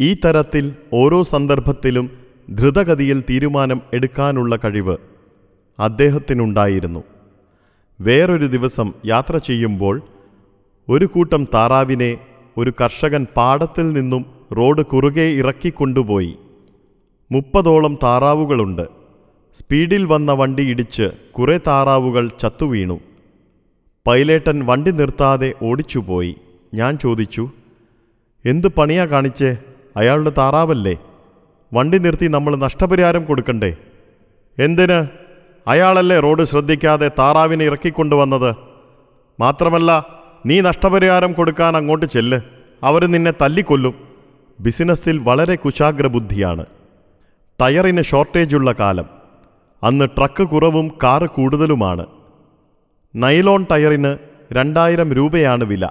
ഈ 0.00 0.14
തരത്തിൽ 0.14 0.74
ഓരോ 0.92 1.22
സന്ദർഭത്തിലും 1.22 2.10
ധൃതഗതിയിൽ 2.50 3.24
തീരുമാനം 3.30 3.82
എടുക്കാനുള്ള 3.92 4.56
കഴിവ് 4.56 4.96
അദ്ദേഹത്തിനുണ്ടായിരുന്നു. 5.80 7.04
വേറൊരു 8.00 8.46
ദിവസം 8.46 8.92
യാത്ര 9.06 9.36
ചെയ്യുമ്പോൾ 9.36 10.02
ഒരു 10.88 11.04
കൂട്ടം 11.04 11.44
താറാവിനെ 11.54 12.18
ഒരു 12.56 12.72
കർഷകൻ 12.80 13.26
പാടത്തിൽ 13.36 13.92
നിന്നും 13.92 14.26
റോഡ് 14.56 14.82
കുറുകെ 14.82 15.22
ഇറക്കിക്കൊണ്ടുപോയി. 15.22 16.38
മുപ്പതോളം 17.32 17.98
താറാവുകളുണ്ട്. 18.02 19.01
സ്പീഡിൽ 19.54 20.04
വന്ന 20.04 20.32
വണ്ടി 20.32 20.70
ഇടിച്ച് 20.70 21.10
കുറേ 21.32 21.60
താറാവുകൾ 21.66 22.30
ചത്തുവീണു 22.40 23.00
പൈലേട്ടൻ 24.06 24.66
വണ്ടി 24.66 24.90
നിർത്താതെ 24.90 25.54
ഓടിച്ചുപോയി. 25.62 26.36
ഞാൻ 26.74 26.98
ചോദിച്ചു 26.98 27.50
എന്ത് 28.44 28.66
പണിയാ 28.66 29.06
കാണിച്ചേ? 29.06 29.56
അയാളുടെ 29.96 30.32
താറാവല്ലേ? 30.38 30.96
വണ്ടി 31.74 31.98
നിർത്തി 31.98 32.26
നമ്മൾ 32.26 32.56
നഷ്ടപരിഹാരം 32.56 33.24
കൊടുക്കണ്ടേ? 33.24 33.76
എന്തിന്? 34.58 35.06
അയാളല്ലേ 35.68 36.18
റോഡ് 36.18 36.44
ശ്രദ്ധിക്കാതെ 36.44 37.10
താറാവിനെ 37.18 37.64
ഇറക്കിക്കൊണ്ടുവന്നത്? 37.64 38.54
മാത്രമല്ല 39.40 40.06
നീ 40.46 40.60
നഷ്ടപരിഹാരം 40.60 41.32
കൊടുക്കാൻ 41.32 41.76
അങ്ങോട്ട് 41.76 42.06
ചെല്ല്. 42.06 42.40
അവർ 42.82 43.06
നിന്നെ 43.06 43.32
തല്ലിക്കൊല്ലും. 43.42 43.94
ബിസിനസ്സിൽ 44.60 45.18
വളരെ 45.18 45.54
കുശാഗ്രബുദ്ധിയാണ്. 45.54 46.66
ടയറിന് 47.60 48.02
ഷോർട്ടേജുള്ള 48.02 48.72
കാലം. 48.72 49.21
അന്ന് 49.82 50.08
ട്രക്ക് 50.18 50.44
കുറവും 50.44 50.88
കാറ് 51.02 51.26
കൂടുതലുമാണ്. 51.26 52.06
നൈലോൺ 53.16 53.66
ടയറിന് 53.70 54.16
രണ്ടായിരം 54.52 55.12
രൂപയാണ് 55.12 55.64
വില. 55.64 55.88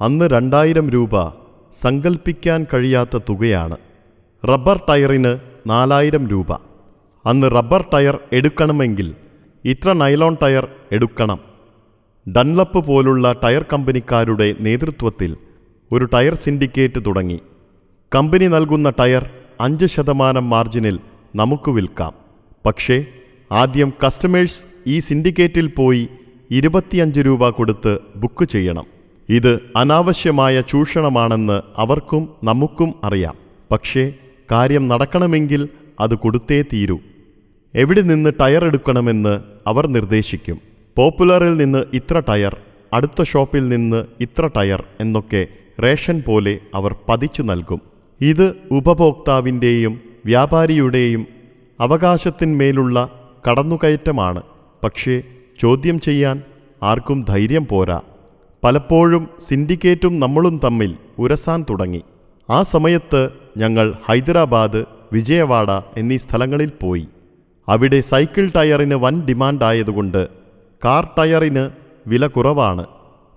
അന്ന് 0.00 0.24
രണ്ടായിരം 0.24 0.90
രൂപ 0.90 1.28
സങ്കൽപ്പിക്കാൻ 1.72 2.66
കഴിയാത്ത 2.74 3.18
തുകയാണ്. 3.28 3.76
റബ്ബർ 4.48 4.80
ടയറിന് 4.88 5.38
നാലായിരം 5.66 6.28
രൂപ. 6.28 6.52
അന്ന് 7.26 7.50
റബ്ബർ 7.50 7.84
ടയർ 7.94 8.18
എടുക്കണമെങ്കിൽ 8.32 9.14
ഇത്ര 9.64 9.92
നൈലോൺ 9.92 10.36
ടയർ 10.42 10.68
എടുക്കണം. 10.92 11.38
ഡൺലപ്പ് 12.36 12.86
പോലുള്ള 12.86 13.32
ടയർ 13.32 13.64
കമ്പനിക്കാരുടെ 13.72 14.54
നേതൃത്വത്തിൽ 14.60 15.36
ഒരു 15.92 16.04
ടയർ 16.04 16.34
സിൻഡിക്കേറ്റ് 16.34 17.06
തുടങ്ങി. 17.06 17.40
കമ്പനി 18.14 18.46
നൽകുന്ന 18.46 18.90
ടയർ 18.90 19.30
അഞ്ച് 19.60 19.86
ശതമാനം 19.86 20.50
മാർജിനിൽ 20.50 20.98
നമുക്ക് 21.34 21.70
വിൽക്കാം. 21.70 22.23
പക്ഷേ 22.66 23.04
ആദ്യം 23.52 23.92
കസ്റ്റമേഴ്സ് 24.06 24.64
ഈ 24.86 24.98
സിൻഡിക്കേറ്റിൽ 24.98 25.66
പോയി 25.66 26.08
ഇരുപത്തിയഞ്ച് 26.50 27.20
രൂപ 27.20 27.48
കൊടുത്ത് 27.48 27.98
ബുക്ക് 28.16 28.44
ചെയ്യണം. 28.44 28.84
ഇത് 29.28 29.60
അനാവശ്യമായ 29.76 30.60
ചൂഷണമാണെന്ന് 30.60 31.62
അവർക്കും 31.76 32.28
നമുക്കും 32.44 32.94
അറിയാം. 33.04 33.36
പക്ഷേ 33.70 34.12
കാര്യം 34.52 34.88
നടക്കണമെങ്കിൽ 34.88 35.68
അത് 36.00 36.14
കൊടുത്തേ 36.14 36.62
തീരൂ. 36.62 36.98
എവിടെ 37.74 38.00
നിന്ന് 38.00 38.32
ടയർ 38.40 38.64
എടുക്കണമെന്ന് 38.64 39.40
അവർ 39.66 39.86
നിർദ്ദേശിക്കും. 39.86 40.58
പോപ്പുലറിൽ 40.96 41.56
നിന്ന് 41.56 41.84
ഇത്ര 41.92 42.22
ടയർ 42.28 42.56
അടുത്ത 42.92 43.22
ഷോപ്പിൽ 43.22 43.68
നിന്ന് 43.68 44.04
ഇത്ര 44.20 44.50
ടയർ 44.56 44.84
എന്നൊക്കെ 45.00 45.46
റേഷൻ 45.82 46.22
പോലെ 46.26 46.58
അവർ 46.74 46.96
പതിച്ചു 47.08 47.42
നൽകും. 47.42 47.80
ഇത് 48.20 48.54
ഉപഭോക്താവിന്റെയും 48.70 50.00
വ്യാപാരിയുടെയും 50.26 51.26
അവകാശത്തിന്മേലുള്ള 51.80 53.10
കടന്നുകയറ്റമാണ്. 53.50 54.42
പക്ഷേ 54.84 55.22
ചോദ്യം 55.60 56.00
ചെയ്യാൻ 56.00 56.42
ആർക്കും 56.82 57.24
ധൈര്യം 57.28 57.66
പോരാ. 57.66 58.00
പലപ്പോഴും 58.64 59.28
സിൻഡിക്കേറ്റും 59.40 60.20
നമ്മളും 60.20 60.60
തമ്മിൽ 60.64 60.96
ഉരസാൻ 61.18 61.64
തുടങ്ങി. 61.70 62.02
ആ 62.50 62.62
സമയത്ത് 62.62 63.28
ഞങ്ങൾ 63.56 63.94
ഹൈദരാബാദ് 64.06 64.84
വിജയവാഡ 65.12 65.70
എന്നീ 65.70 66.16
സ്ഥലങ്ങളിൽ 66.16 66.72
പോയി. 66.82 67.08
അവിടെ 67.68 68.00
സൈക്കിൾ 68.00 68.50
ടയറിന് 68.56 68.94
വൻ 68.94 69.26
ഡിമാൻഡായതുകൊണ്ട് 69.26 70.28
കാർ 70.84 71.08
ടയറിന് 71.18 71.70
വില 72.06 72.26
കുറവാണ്. 72.26 72.86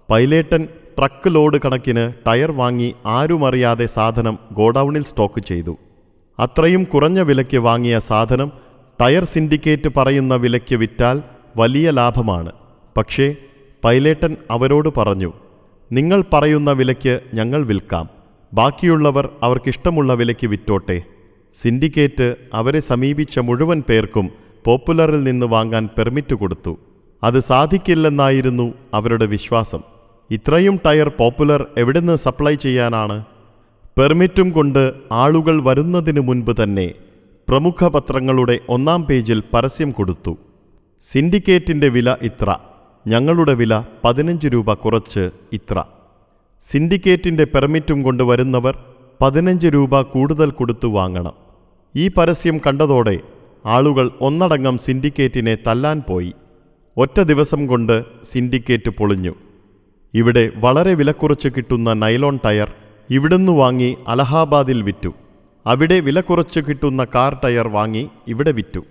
പൈലേട്ടൻ 0.10 0.68
ട്രക്ക് 0.98 1.36
ലോഡ് 1.36 1.58
കണക്കിന് 1.66 2.14
ടയർ 2.28 2.52
വാങ്ങി 2.52 2.96
ആരുമറിയാതെ 3.06 3.86
സാധനം 3.86 4.40
ഗോഡൌണിൽ 4.52 5.04
സ്റ്റോക്ക് 5.04 5.40
ചെയ്തു. 5.40 5.78
അത്രയും 6.40 6.84
കുറഞ്ഞ 6.84 7.20
വിലയ്ക്ക് 7.20 7.58
വാങ്ങിയ 7.58 8.00
സാധനം 8.00 8.52
ടയർ 9.02 9.24
സിൻഡിക്കേറ്റ് 9.24 9.90
പറയുന്ന 9.98 10.36
വിലയ്ക്ക് 10.36 10.76
വിറ്റാൽ 10.76 11.24
വലിയ 11.58 11.92
ലാഭമാണ്. 11.92 12.52
പക്ഷേ 12.98 13.36
പൈലേട്ടൻ 13.84 14.38
അവരോട് 14.52 14.90
പറഞ്ഞു 14.98 15.34
നിങ്ങൾ 15.92 16.24
പറയുന്ന 16.34 16.72
വിലയ്ക്ക് 16.72 17.22
ഞങ്ങൾ 17.34 17.66
വിൽക്കാം. 17.66 18.10
ബാക്കിയുള്ളവർ 18.54 19.30
അവർക്കിഷ്ടമുള്ള 19.44 20.14
വിലയ്ക്ക് 20.14 20.48
വിറ്റോട്ടെ. 20.48 21.02
സിൻഡിക്കേറ്റ് 21.54 22.36
അവരെ 22.54 22.80
സമീപിച്ച 22.80 23.40
മുഴുവൻ 23.40 23.84
പേർക്കും 23.90 24.30
പോപ്പുലറിൽ 24.66 25.24
നിന്ന് 25.24 25.46
വാങ്ങാൻ 25.46 25.90
പെർമിറ്റ് 25.98 26.36
കൊടുത്തു. 26.36 26.78
അത് 27.24 27.40
സാധിക്കില്ലെന്നായിരുന്നു 27.40 28.74
അവരുടെ 28.94 29.26
വിശ്വാസം. 29.26 29.80
ഇത്രയും 30.32 30.80
ടയർ 30.86 31.10
പോപ്പുലർ 31.10 31.66
എവിടുന്ന് 31.78 32.16
സപ്ലൈ 32.16 32.56
ചെയ്യാനാണ്? 32.56 33.26
പെർമിറ്റും 33.98 34.50
കൊണ്ട് 34.50 34.94
ആളുകൾ 35.12 35.64
വരുന്നതിനു 35.64 36.22
മുൻപ് 36.22 36.64
തന്നെ 36.64 36.94
പ്രമുഖ 37.48 37.88
പത്രങ്ങളുടെ 37.88 38.60
ഒന്നാം 38.70 39.04
പേജിൽ 39.04 39.44
പരസ്യം 39.54 39.92
കൊടുത്തു. 39.92 40.38
സിൻഡിക്കേറ്റിന്റെ 41.02 41.90
വില 41.90 42.16
ഇത്ര 42.22 42.56
ഞങ്ങളുടെ 43.08 43.54
വില 43.54 43.84
പതിനഞ്ച് 44.04 44.48
രൂപ 44.48 44.74
കുറച്ച് 44.74 45.30
ഇത്ര. 45.54 45.84
സിൻഡിക്കേറ്റിന്റെ 46.62 47.44
പെർമിറ്റും 47.44 48.04
കൊണ്ട് 48.04 48.24
വരുന്നവർ 48.24 48.80
പതിനഞ്ച് 49.22 49.68
രൂപ 49.68 50.02
കൂടുതൽ 50.02 50.50
കൊടുത്തു 50.50 50.88
വാങ്ങണം. 50.88 51.34
ഈ 51.96 52.08
പരസ്യം 52.08 52.58
കണ്ടതോടെ 52.58 53.20
ആളുകൾ 53.66 54.12
ഒന്നടങ്കം 54.22 54.78
സിൻഡിക്കേറ്റിനെ 54.78 55.58
തല്ലാൻ 55.68 56.04
പോയി. 56.10 56.34
ഒറ്റ 56.98 57.20
ദിവസം 57.22 57.68
കൊണ്ട് 57.68 58.06
സിൻഡിക്കേറ്റ് 58.24 58.90
പൊളിഞ്ഞു. 58.90 59.36
ഇവിടെ 60.14 60.52
വളരെ 60.56 60.94
വിലക്കുറച്ച് 60.94 61.50
കിട്ടുന്ന 61.58 61.94
നൈലോൺ 61.94 62.40
ടയർ 62.46 62.74
ഇവിടുന്ന് 63.10 63.52
വാങ്ങി 63.52 63.98
അലഹാബാദിൽ 64.08 64.82
വിറ്റു. 64.82 65.14
അവിടെ 65.66 66.00
വില 66.00 66.22
കുറച്ച് 66.22 66.60
കിട്ടുന്ന 66.60 67.08
കാർ 67.16 67.38
ടയർ 67.44 67.68
വാങ്ങി 67.68 68.10
ഇവിടെ 68.28 68.52
വിറ്റു. 68.52 68.82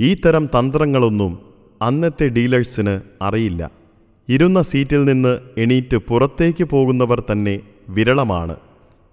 ഈ 0.00 0.14
തരം 0.14 0.46
തന്ത്രങ്ങളൊന്നും 0.46 1.38
അന്നത്തെ 1.82 2.28
ഡീലേഴ്സിന് 2.28 3.00
അറിയില്ല. 3.22 3.70
ഇരുന്ന 4.28 4.62
സീറ്റിൽ 4.62 5.04
നിന്ന് 5.04 5.38
എണീറ്റ് 5.56 5.96
പുറത്തേക്ക് 5.96 6.64
പോകുന്നവർ 6.64 7.22
തന്നെ 7.32 7.60
വിരളമാണ്. 7.88 8.56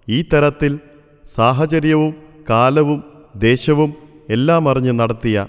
ഈ 0.09 0.21
തരത്തിൽ 0.21 0.79
സാഹചര്യവും 1.25 2.15
കാലവും 2.49 3.03
ദേശവും 3.35 3.93
എല്ലാം 4.29 4.69
അറിഞ്ഞ് 4.69 4.91
നടത്തിയ 4.91 5.47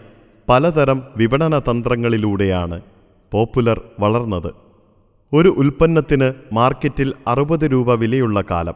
പലതരം 0.48 1.02
വിപണന 1.16 1.58
തന്ത്രങ്ങളിലൂടെയാണ് 1.58 2.80
പോപ്പുലർ 3.32 3.80
വളർന്നത്. 4.00 4.63
ഒരു 5.36 5.48
ഉൽപ്പന്നത്തിന് 5.48 6.32
മാർക്കറ്റിൽ 6.52 7.14
അറുപത് 7.26 7.72
രൂപ 7.72 7.94
വിലയുള്ള 7.94 8.44
കാലം. 8.50 8.74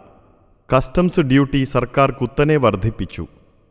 കസ്റ്റംസ് 0.77 1.21
ഡ്യൂട്ടി 1.21 1.65
സർക്കാർ 1.65 2.11
കുത്തനെ 2.11 2.57
വർദ്ധിപ്പിച്ചു. 2.57 3.27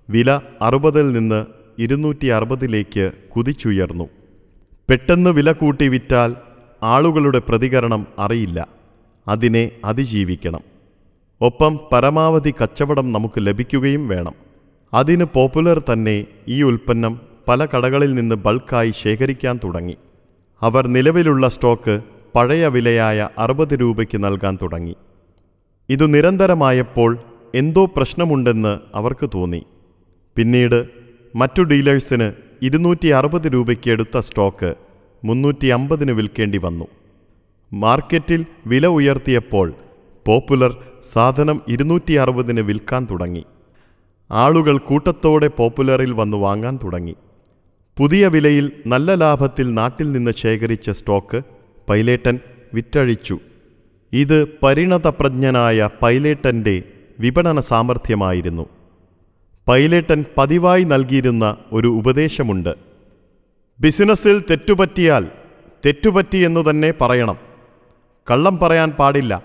വില 0.09 0.39
അറുപതിൽ 0.61 1.11
നിന്ന് 1.11 1.45
ഇരുന്നൂറ്റി 1.79 2.25
അറുപതിലേക്ക് 2.25 3.11
കുതിച്ചുയർന്നു. 3.35 4.09
പെട്ടെന്ന് 4.89 5.29
വില 5.29 5.51
കൂട്ടി 5.51 5.87
വിറ്റാൽ 5.87 6.35
ആളുകളുടെ 6.83 7.41
പ്രതികരണം 7.49 8.07
അറിയില്ല. 8.19 8.67
അതിനെ 9.27 9.71
അതിജീവിക്കണം. 9.85 10.61
ഒപ്പം 11.41 11.79
പരമാവധി 11.91 12.53
കച്ചവടം 12.63 13.13
നമുക്ക് 13.13 13.33
ലഭിക്കുകയും 13.37 14.07
വേണം. 14.07 14.33
അതിന് 14.93 15.23
പോപ്പുലർ 15.23 15.83
തന്നെ 15.93 16.25
ഈ 16.47 16.63
ഉൽപ്പന്നം 16.63 17.19
പല 17.47 17.65
കടകളിൽ 17.65 18.13
നിന്ന് 18.13 18.35
ബൾക്കായി 18.35 18.91
ശേഖരിക്കാൻ 18.91 19.59
തുടങ്ങി. 19.63 19.97
അവർ 20.61 20.87
നിലവിലുള്ള 20.87 21.47
സ്റ്റോക്ക് 21.47 22.01
പഴയ 22.37 22.67
വിലയായ 22.67 23.29
അറുപത് 23.37 23.73
രൂപയ്ക്ക് 23.73 24.23
നൽകാൻ 24.23 24.57
തുടങ്ങി. 24.61 24.95
ഇത് 25.89 26.13
നിരന്തരമായപ്പോൾ 26.13 27.17
എന്തോ 27.55 27.85
പ്രശ്നമുണ്ടെന്ന് 27.85 28.79
അവർക്ക് 28.95 29.29
തോന്നി. 29.35 29.65
പിന്നീട് 30.35 30.87
മറ്റു 31.35 31.61
ഡീലേഴ്സിന് 31.61 32.31
ഇരുന്നൂറ്റി 32.61 33.07
അറുപത് 33.07 33.47
രൂപയ്ക്ക് 33.47 33.89
എടുത്ത 33.89 34.19
സ്റ്റോക്ക് 34.19 34.75
മുന്നൂറ്റി 35.23 35.67
അമ്പതിന് 35.67 36.11
വിൽക്കേണ്ടി 36.11 36.57
വന്നു. 36.57 36.85
മാർക്കറ്റിൽ 37.73 38.45
വില 38.67 38.87
ഉയർത്തിയപ്പോൾ 38.87 39.73
പോപ്പുലർ 40.25 40.77
സാധനം 41.03 41.61
ഇരുന്നൂറ്റി 41.67 42.13
അറുപതിന് 42.13 42.61
വിൽക്കാൻ 42.61 43.07
തുടങ്ങി. 43.11 43.45
ആളുകൾ 44.31 44.77
കൂട്ടത്തോടെ 44.77 45.47
പോപ്പുലറിൽ 45.47 46.13
വന്നു 46.13 46.37
വാങ്ങാൻ 46.37 46.79
തുടങ്ങി. 46.83 47.15
പുതിയ 47.97 48.27
വിലയിൽ 48.27 48.71
നല്ല 48.87 49.15
ലാഭത്തിൽ 49.15 49.73
നാട്ടിൽ 49.73 50.11
നിന്ന് 50.11 50.31
ശേഖരിച്ച 50.31 50.89
സ്റ്റോക്ക് 50.89 51.56
പൈലേട്ടൻ 51.89 52.39
വിറ്റഴിച്ചു. 52.73 53.39
ഇത് 54.13 54.47
പരിണതപ്രജ്ഞനായ 54.63 55.89
പൈലേട്ടന്റെ 56.01 56.83
വിപണന 57.19 57.59
സാമർഥ്യമായിരുന്നു. 57.59 58.69
പൈലേട്ടൻ 59.67 60.25
പതിവായി 60.37 60.83
നൽകിയിരുന്ന 60.83 61.57
ഒരു 61.71 61.87
ഉപദേശമുണ്ട്. 61.87 62.75
ബിസിനസ്സിൽ 63.79 64.43
തെറ്റുപറ്റിയാൽ 64.49 65.27
തെറ്റുപറ്റി 65.85 66.37
എന്നു 66.37 66.69
തന്നെ 66.69 66.93
പറയണം. 67.01 67.37
കള്ളം 68.31 68.57
പറയാൻ 68.57 68.91
പാടില്ല. 68.91 69.43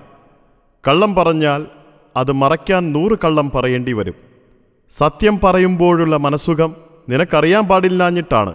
കള്ളം 0.89 1.15
പറഞ്ഞാൽ 1.15 1.67
അത് 2.17 2.33
മറയ്ക്കാൻ 2.33 2.93
നൂറ് 2.93 3.19
കള്ളം 3.25 3.51
പറയേണ്ടി 3.51 3.93
വരും. 3.93 4.15
സത്യം 4.91 5.41
പറയുമ്പോഴുള്ള 5.45 6.17
മനസ്സുഖം 6.17 6.77
നിനക്കറിയാൻ 7.09 7.69
പാടില്ലാഞ്ഞിട്ടാണ്. 7.69 8.55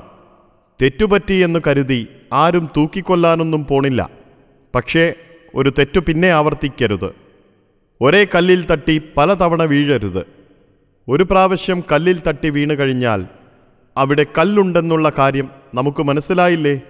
തെറ്റുപറ്റിയെന്ന് 0.82 1.60
കരുതി 1.68 2.08
ആരും 2.34 2.70
തൂക്കിക്കൊല്ലാനൊന്നും 2.78 3.66
പോണില്ല. 3.66 4.10
പക്ഷേ 4.76 5.14
ഒരു 5.56 5.74
തെറ്റു 5.78 6.00
പിന്നെ 6.00 6.30
ആവർത്തിക്കരുത്. 6.30 7.16
ഒരേ 8.02 8.28
കല്ലിൽ 8.36 8.66
തട്ടി 8.66 9.02
പലതവണ 9.18 9.64
വീഴരുത്. 9.64 10.26
ഒരു 11.10 11.24
പ്രാവശ്യം 11.24 11.84
കല്ലിൽ 11.92 12.22
തട്ടി 12.28 12.50
വീണു 12.50 12.74
കഴിഞ്ഞാൽ 12.74 13.26
അവിടെ 13.98 14.26
കല്ലുണ്ടെന്നുള്ള 14.38 15.12
കാര്യം 15.18 15.50
നമുക്ക് 15.74 16.04
മനസ്സിലായില്ലേ? 16.04 16.82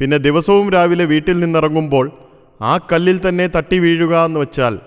പിന്നെ 0.00 0.16
ദിവസവും 0.16 0.70
രാവിലെ 0.70 1.04
വീട്ടിൽ 1.04 1.40
നിന്നിറങ്ങുമ്പോൾ 1.40 2.12
ആ 2.62 2.78
കല്ലിൽ 2.78 3.28
തന്നെ 3.28 3.46
തട്ടി 3.46 3.78
വീഴുക 3.78 4.24
എന്ന് 4.24 4.40
വെച്ചാൽ 4.40 4.78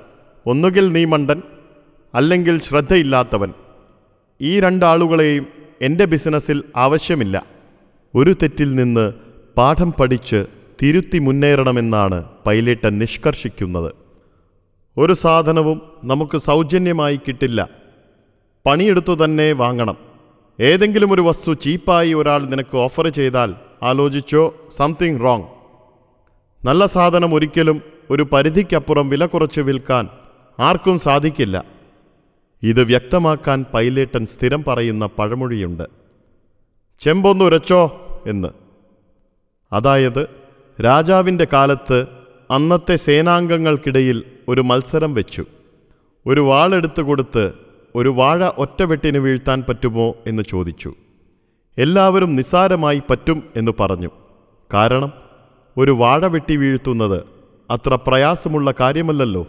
ഒന്നുകിൽ 0.45 0.91
നീ 0.91 1.05
മണ്ടൻ 1.05 1.41
അല്ലെങ്കിൽ 2.15 2.59
ശ്രദ്ധയില്ലാത്തവൻ. 2.59 3.53
ഈ 4.41 4.59
രണ്ടാളുകളെയും 4.59 5.47
എന്റെ 5.81 6.05
ബിസിനസ്സിൽ 6.05 6.63
ആവശ്യമില്ല. 6.75 7.45
ഒരു 8.15 8.35
തെറ്റിൽ 8.41 8.75
നിന്ന് 8.75 9.26
പാഠം 9.57 9.93
പഠിച്ച് 9.93 10.45
തിരുത്തി 10.81 11.19
മുന്നേറണമെന്നാണ് 11.19 12.25
പൈലറ്റൻ 12.45 12.99
നിഷ്കർഷിക്കുന്നത്. 12.99 13.93
ഒരു 14.97 15.13
സാധനവും 15.13 15.81
നമുക്ക് 16.03 16.37
സൗജന്യമായി 16.37 17.19
കിട്ടില്ല. 17.27 17.69
പണിയെടുത്തു 18.65 19.25
തന്നെ 19.25 19.51
വാങ്ങണം. 19.51 19.97
ഏതെങ്കിലും 20.59 21.13
ഒരു 21.13 21.21
വസ്തു 21.21 21.53
ചീപ്പായി 21.53 22.13
ഒരാൾ 22.13 22.45
നിനക്ക് 22.45 22.77
ഓഫർ 22.77 23.07
ചെയ്താൽ 23.07 23.55
ആലോചിച്ചോ? 23.83 24.55
സംതിങ് 24.77 25.19
റോങ് 25.19 25.43
നല്ല 26.65 26.85
സാധനം 26.85 27.33
ഒരിക്കലും 27.33 27.81
ഒരു 28.09 28.23
പരിധിക്കപ്പുറം 28.23 29.09
വില 29.09 29.25
കുറച്ച് 29.25 29.61
വിൽക്കാൻ 29.61 30.09
ആർക്കും 30.59 30.99
സാധിക്കില്ല. 30.99 31.63
ഇത് 32.63 32.83
വ്യക്തമാക്കാൻ 32.83 33.65
പൈലേട്ടൻ 33.73 34.25
സ്ഥിരം 34.25 34.63
പറയുന്ന 34.63 35.05
പഴമൊഴിയുണ്ട്. 35.05 35.83
ചെമ്പൊന്നുരച്ചോ 36.99 38.07
എന്ന്. 38.27 38.66
അതായത് 39.73 40.27
രാജാവിന്റെ 40.83 41.47
കാലത്ത് 41.53 42.05
അന്നത്തെ 42.51 42.95
സേനാംഗങ്ങൾക്കിടയിൽ 42.95 44.23
ഒരു 44.47 44.61
മത്സരം 44.61 45.13
വെച്ചു. 45.13 45.45
ഒരു 46.25 46.41
വാളെടുത്തു 46.41 47.01
കൊടുത്ത് 47.01 47.53
ഒരു 47.95 48.09
വാഴ 48.09 48.49
ഒറ്റവെട്ടിന് 48.57 49.17
വീഴ്ത്താൻ 49.17 49.63
പറ്റുമോ 49.69 50.15
എന്ന് 50.27 50.43
ചോദിച്ചു. 50.43 50.93
എല്ലാവരും 51.77 52.35
നിസ്സാരമായി 52.35 53.01
പറ്റും 53.09 53.43
എന്ന് 53.55 53.71
പറഞ്ഞു. 53.79 54.09
കാരണം 54.73 55.11
ഒരു 55.77 55.91
വാഴ 55.91 56.27
വെട്ടി 56.27 56.55
വീഴ്ത്തുന്നത് 56.55 57.23
അത്ര 57.69 57.97
പ്രയാസമുള്ള 58.07 58.73
കാര്യമല്ലല്ലോ. 58.79 59.47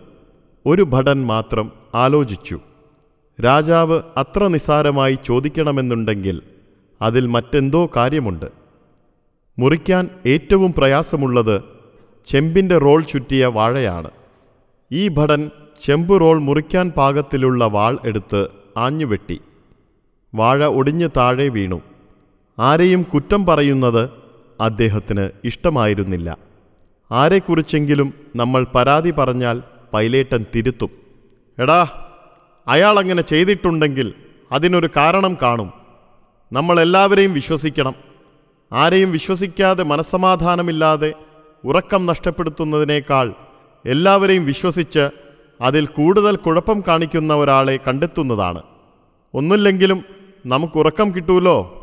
ഒരു 0.67 0.83
ഭടൻ 0.83 1.27
മാത്രം 1.27 1.73
ആലോചിച്ചു. 1.95 2.61
രാജാവ് 3.45 4.01
അത്ര 4.17 4.47
നിസ്സാരമായി 4.47 5.19
ചോദിക്കണമെന്നുണ്ടെങ്കിൽ 5.25 6.43
അതിൽ 7.03 7.27
മറ്റെന്തോ 7.27 7.91
കാര്യമുണ്ട്. 7.97 8.68
മുറിക്കാൻ 9.59 10.11
ഏറ്റവും 10.27 10.75
പ്രയാസമുള്ളത് 10.79 11.63
ചെമ്പിന്റെ 12.27 12.79
റോൾ 12.79 13.03
ചുറ്റിയ 13.03 13.47
വാഴയാണ്. 13.47 14.11
ഈ 14.93 15.09
ഭടൻ 15.09 15.51
ചെമ്പ് 15.83 16.21
റോൾ 16.21 16.39
മുറിക്കാൻ 16.39 16.91
പാകത്തിലുള്ള 16.91 17.65
വാൾ 17.65 17.99
എടുത്ത് 18.05 18.49
ആഞ്ഞുവെട്ടി. 18.77 19.41
വാഴ 20.35 20.67
ഒടിഞ്ഞ് 20.67 21.09
താഴെ 21.17 21.49
വീണു. 21.49 21.83
ആരെയും 22.59 23.03
കുറ്റം 23.03 23.47
പറയുന്നത് 23.47 24.11
അദ്ദേഹത്തിന് 24.61 25.31
ഇഷ്ടമായിരുന്നില്ല. 25.45 26.39
ആരെക്കുറിച്ചെങ്കിലും 27.13 28.15
നമ്മൾ 28.37 28.67
പരാതി 28.75 29.11
പറഞ്ഞാൽ 29.11 29.63
പൈലേട്ടൻ 29.93 30.47
തിരുത്തും. 30.55 30.91
എടാ 31.59 31.87
അയാൾ 32.69 32.99
അങ്ങനെ 32.99 33.23
ചെയ്തിട്ടുണ്ടെങ്കിൽ 33.23 34.15
അതിനൊരു 34.53 34.91
കാരണം 34.97 35.37
കാണും. 35.43 35.73
നമ്മളെല്ലാവരെയും 36.53 37.33
വിശ്വസിക്കണം. 37.33 38.08
ആരെയും 38.73 39.13
വിശ്വസിക്കാതെ 39.13 39.85
മനസ്സമാധാനമില്ലാതെ 39.85 41.13
ഉറക്കം 41.65 42.07
നഷ്ടപ്പെടുത്തുന്നതിനേക്കാൾ 42.07 43.35
എല്ലാവരെയും 43.87 44.45
വിശ്വസിച്ച് 44.45 45.11
അതിൽ 45.61 45.87
കൂടുതൽ 45.87 46.37
കുഴപ്പം 46.37 46.83
കാണിക്കുന്ന 46.89 47.35
ഒരാളെ 47.35 47.79
കണ്ടെത്തുന്നതാണ്. 47.89 48.63
ഒന്നുമില്ലെങ്കിലും 49.35 50.05
നമുക്ക് 50.47 50.79
ഉറക്കം 50.79 51.15
കിട്ടൂലോ? 51.15 51.75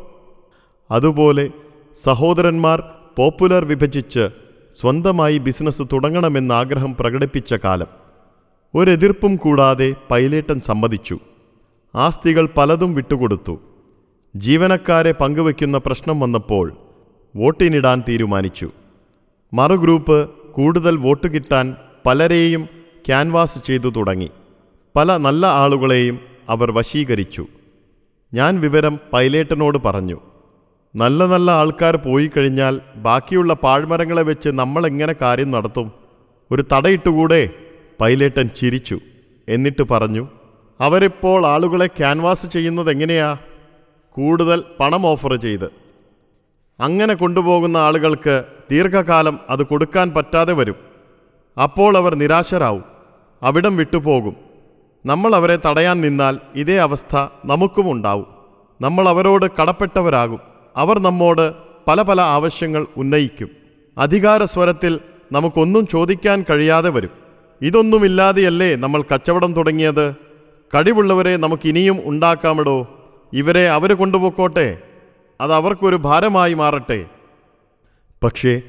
അതുപോലെ 0.90 1.50
സഹോദരന്മാർ 1.94 2.82
പോപ്പുലർ 3.16 3.64
വിഭജിച്ച് 3.64 4.28
സ്വന്തമായി 4.74 5.38
ബിസിനസ് 5.38 5.82
തുടങ്ങണമെന്ന് 5.92 6.54
ആഗ്രഹം 6.54 6.96
പ്രകടിപ്പിച്ച 7.00 7.54
കാലം. 7.54 7.86
ഒരെതിർപ്പും 8.74 9.36
കൂടാതെ 9.36 9.94
പൈലേട്ടൻ 10.10 10.60
സമ്മതിച്ചു. 10.60 11.18
ആസ്തികൾ 11.94 12.48
പലതും 12.56 12.94
വിട്ടുകൊടുത്തു. 12.94 13.60
ജീവനക്കാരെ 14.36 15.12
പങ്കുവയ്ക്കുന്ന 15.12 15.78
പ്രശ്നം 15.78 16.20
വന്നപ്പോൾ 16.20 16.76
വോട്ടിനിടാൻ 17.36 18.02
തീരുമാനിച്ചു. 18.08 18.70
മറുഗ്രൂപ്പ് 19.54 20.30
കൂടുതൽ 20.30 20.96
വോട്ട് 20.96 21.28
കിട്ടാൻ 21.28 21.76
പലരെയും 22.06 22.68
ക്യാൻവാസ് 23.06 23.58
ചെയ്തു 23.66 23.90
തുടങ്ങി. 23.90 24.30
പല 24.96 25.16
നല്ല 25.16 25.46
ആളുകളെയും 25.46 26.20
അവർ 26.48 26.72
വശീകരിച്ചു. 26.72 27.46
ഞാൻ 28.34 28.60
വിവരം 28.60 28.98
പൈലേട്ടനോട് 29.12 29.78
പറഞ്ഞു. 29.84 30.20
നല്ല 30.96 31.24
നല്ല 31.24 31.50
ആൾക്കാർ 31.50 31.96
പോയി 31.96 32.30
കഴിഞ്ഞാൽ 32.36 32.80
ബാക്കിയുള്ള 32.96 33.54
പാഴ്മരങ്ങളെ 33.54 34.22
വെച്ച് 34.22 34.48
നമ്മളെങ്ങനെ 34.48 35.14
കാര്യം 35.20 35.50
നടത്തും? 35.50 35.92
ഒരു 36.50 36.64
തടയിട്ടുകൂടെ? 36.72 37.50
പൈലേട്ടൻ 38.00 38.48
ചിരിച്ചു. 38.56 39.00
എന്നിട്ട് 39.48 39.82
പറഞ്ഞു 39.82 40.28
അവരിപ്പോൾ 40.80 41.46
ആളുകളെ 41.46 41.86
ക്യാൻവാസ് 41.86 42.46
ചെയ്യുന്നത് 42.46 42.90
എങ്ങനെയാ? 42.90 43.38
കൂടുതൽ 44.16 44.64
പണം 44.80 45.06
ഓഫർ 45.06 45.34
ചെയ്ത്. 45.34 45.70
അങ്ങനെ 46.80 47.14
കൊണ്ടുപോകുന്ന 47.14 47.76
ആളുകൾക്ക് 47.76 48.44
ദീർഘകാലം 48.70 49.40
അത് 49.50 49.62
കൊടുക്കാൻ 49.62 50.10
പറ്റാതെ 50.10 50.52
വരും. 50.52 50.74
അപ്പോൾ 51.62 51.96
അവർ 51.96 52.14
നിരാശരാവും. 52.14 52.84
അവിടം 53.42 53.76
വിട്ടുപോകും. 53.76 54.36
നമ്മൾ 55.06 55.34
അവരെ 55.34 55.58
തടയാൻ 55.66 56.00
നിന്നാൽ 56.00 56.38
ഇതേ 56.54 56.76
അവസ്ഥ 56.76 57.26
നമുക്കും 57.44 57.92
ഉണ്ടാവും. 57.92 58.26
നമ്മൾ 58.80 59.08
അവരോട് 59.08 59.46
കടപ്പെട്ടവരാകും. 59.62 60.40
അവർ 60.76 60.98
നമ്മോട് 60.98 61.52
പല 61.88 62.02
പല 62.02 62.20
ആവശ്യങ്ങൾ 62.20 62.86
ഉന്നയിക്കും. 62.96 63.48
അധികാര 63.98 64.44
സ്വരത്തിൽ 64.44 65.00
നമുക്കൊന്നും 65.32 65.86
ചോദിക്കാൻ 65.86 66.44
കഴിയാതെ 66.50 66.90
വരും. 66.90 67.10
ഇതൊന്നുമില്ലാതെയല്ലേ 67.62 68.74
നമ്മൾ 68.74 69.02
കച്ചവടം 69.02 69.52
തുടങ്ങിയത്? 69.52 70.14
കഴിവുള്ളവരെ 70.74 71.36
നമുക്കിനിയും 71.36 72.00
ഉണ്ടാക്കാമിടോ? 72.04 72.95
ഇവരെ 73.32 73.68
അവർ 73.68 73.94
കൊണ്ടുപോക്കോട്ടെ. 73.94 74.78
അത് 75.40 75.52
അവർക്കൊരു 75.52 75.96
ഭാരമായി 75.96 76.54
മാറട്ടെ. 76.54 77.04
പക്ഷേ 78.24 78.62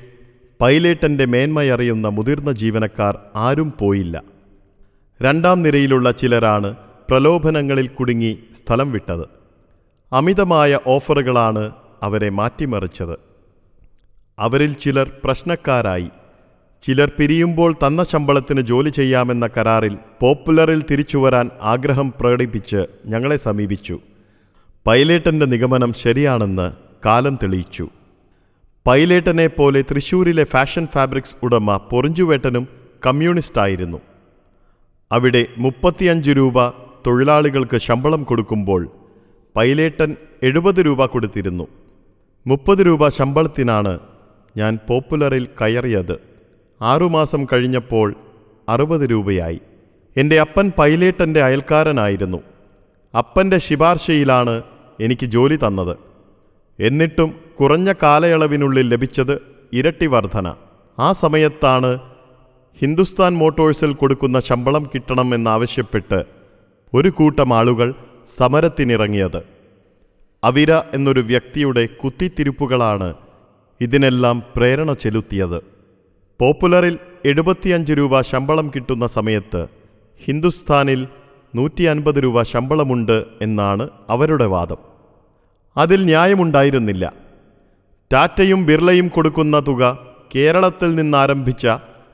പൈലേട്ടന്റെ 0.62 1.26
മേന്മയറിയുന്ന 1.26 2.08
മുതിർന്ന 2.08 2.52
ജീവനക്കാർ 2.52 3.20
ആരും 3.36 3.74
പോയില്ല. 3.80 4.24
രണ്ടാം 5.22 5.63
നിരയിലുള്ള 5.63 6.12
ചിലരാണ് 6.12 6.76
പ്രലോഭനങ്ങളിൽ 7.10 7.88
കുടുങ്ങി 7.88 8.39
സ്ഥലം 8.56 8.91
വിട്ടത്. 8.91 9.30
അമിതമായ 10.13 10.80
ഓഫറുകളാണ് 10.88 11.72
അവരെ 12.04 12.30
മാറ്റിമറിച്ചത്. 12.30 13.17
അവരിൽ 14.39 14.74
ചിലർ 14.74 15.12
പ്രശ്നക്കാരായി. 15.24 16.10
ചിലർ 16.84 17.12
പിരിയുമ്പോൾ 17.20 17.74
തന്ന 17.74 18.04
ശമ്പളത്തിന് 18.04 18.62
ജോലി 18.62 18.89
ചെയ്യാമെന്ന 18.89 19.50
കരാറിൽ 19.58 19.98
പോപ്പുലറിൽ 20.22 20.84
തിരിച്ചുവരാൻ 20.91 21.50
ആഗ്രഹം 21.62 22.13
പ്രകടിപ്പിച്ച് 22.20 22.86
ഞങ്ങളെ 23.06 23.36
സമീപിച്ചു. 23.36 24.00
പൈലേട്ടന്റെ 24.88 25.45
നിഗമനം 25.45 25.93
ശരിയാണെന്ന് 25.93 26.71
കാലം 27.06 27.39
തെളിയിച്ചു. 27.43 27.89
പൈലേട്ടനെ 28.88 29.47
പോലെ 29.47 29.82
തൃശൂരിലെ 29.82 30.43
ഫാഷൻ 30.43 30.88
ഫാബ്രിക്സ് 30.88 31.36
ഉടമ 31.43 31.78
പൊറിഞ്ചുവേട്ടനും 31.78 32.67
കമ്മ്യൂണിസ്റ്റായിരുന്നു. 33.06 33.97
അവിടെ 35.12 35.47
മുപ്പത്തിയഞ്ച് 35.58 36.30
രൂപ 36.30 36.69
തൊഴിലാളികൾക്ക് 37.08 37.78
ശമ്പളം 37.78 38.23
കൊടുക്കുമ്പോൾ 38.23 38.89
പൈലേട്ടൻ 39.56 40.15
എഴുപത് 40.43 40.76
രൂപ 40.76 41.06
കൊടുത്തിരുന്നു. 41.06 41.67
മുപ്പത് 42.47 42.78
രൂപ 42.78 43.08
ശമ്പളത്തിനാണ് 43.08 44.00
ഞാൻ 44.58 44.80
പോപ്പുലറിൽ 44.89 45.47
കയറിയത്. 45.62 46.19
ആറുമാസം 46.82 47.45
കഴിഞ്ഞപ്പോൾ 47.54 48.15
അറുപത് 48.69 49.12
രൂപയായി. 49.12 49.62
എന്റെ 50.17 50.39
അപ്പൻ 50.39 50.71
പൈലേട്ടന്റെ 50.78 51.43
അയൽക്കാരനായിരുന്നു. 51.43 52.38
അപ്പന്റെ 53.17 53.58
ശിപാർശയിലാണ് 53.58 54.62
എനിക്ക് 54.99 55.25
ജോലി 55.25 55.55
തന്നത്. 55.55 55.97
എന്നിട്ടും 56.79 57.36
കുറഞ്ഞ 57.60 57.93
കാലയളവിനുള്ളിൽ 58.03 58.89
ലഭിച്ചത് 58.89 59.41
ഇരട്ടി 59.73 60.05
വർധന. 60.05 60.55
ആ 60.99 61.12
സമയത്താണ് 61.12 61.99
ഹിന്ദുസ്ഥാൻ 62.79 63.33
മോട്ടോഴ്സിൽ 63.38 63.93
കൊടുക്കുന്ന 63.93 64.39
ശമ്പളം 64.39 64.83
കിട്ടണം 64.83 65.07
കിട്ടണമെന്നാവശ്യപ്പെട്ട് 65.10 66.25
ഒരു 66.93 67.10
കൂട്ടം 67.10 67.53
ആളുകൾ 67.53 67.93
സമരത്തിനിറങ്ങിയത്. 68.27 69.43
അവിര 70.43 70.73
എന്നൊരു 70.73 71.19
വ്യക്തിയുടെ 71.19 71.86
കുത്തിത്തിരിപ്പുകളാണ് 71.86 73.13
ഇതിനെല്ലാം 73.81 74.43
പ്രേരണ 74.55 74.93
ചെലുത്തിയത്. 74.93 75.62
പോപ്പുലറിൽ 76.39 76.99
എഴുപത്തിയഞ്ച് 77.25 77.93
രൂപ 77.93 78.21
ശമ്പളം 78.21 78.71
കിട്ടുന്ന 78.75 79.07
സമയത്ത് 79.07 79.67
ഹിന്ദുസ്ഥാനിൽ 80.25 81.07
നൂറ്റി 81.58 81.84
അൻപത് 81.84 82.15
രൂപ 82.15 82.41
ശമ്പളമുണ്ട് 82.41 83.26
എന്നാണ് 83.41 83.89
അവരുടെ 84.10 84.46
വാദം. 84.46 84.78
അതിൽ 85.78 86.06
ന്യായമുണ്ടായിരുന്നില്ല. 86.06 87.13
ടാറ്റയും 88.13 88.65
ബിർളയും 88.65 89.08
കൊടുക്കുന്ന 89.08 89.60
തുക 89.67 90.00
കേരളത്തിൽ 90.36 90.96
നിന്നാരംഭിച്ച 90.96 91.67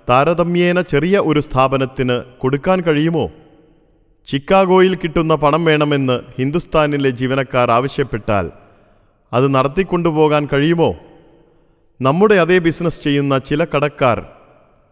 താരതമ്യേന 0.09 0.81
ചെറിയ 0.81 1.19
ഒരു 1.19 1.39
സ്ഥാപനത്തിന് 1.39 2.21
കൊടുക്കാൻ 2.39 2.81
കഴിയുമോ? 2.81 3.31
ചിക്കാഗോയിൽ 4.27 4.95
കിട്ടുന്ന 4.95 5.35
പണം 5.35 5.65
വേണമെന്ന് 5.65 6.21
ഹിന്ദുസ്ഥാനിലെ 6.39 7.09
ജീവനക്കാർ 7.09 7.71
ആവശ്യപ്പെട്ടാൽ 7.71 8.51
അത് 9.33 9.55
നടത്തിക്കൊണ്ടുപോകാൻ 9.55 10.47
കഴിയുമോ? 10.53 10.95
നമ്മുടെ 12.01 12.35
അതേ 12.35 12.57
ബിസിനസ് 12.57 13.03
ചെയ്യുന്ന 13.03 13.37
ചില 13.37 13.65
കടക്കാർ 13.65 14.25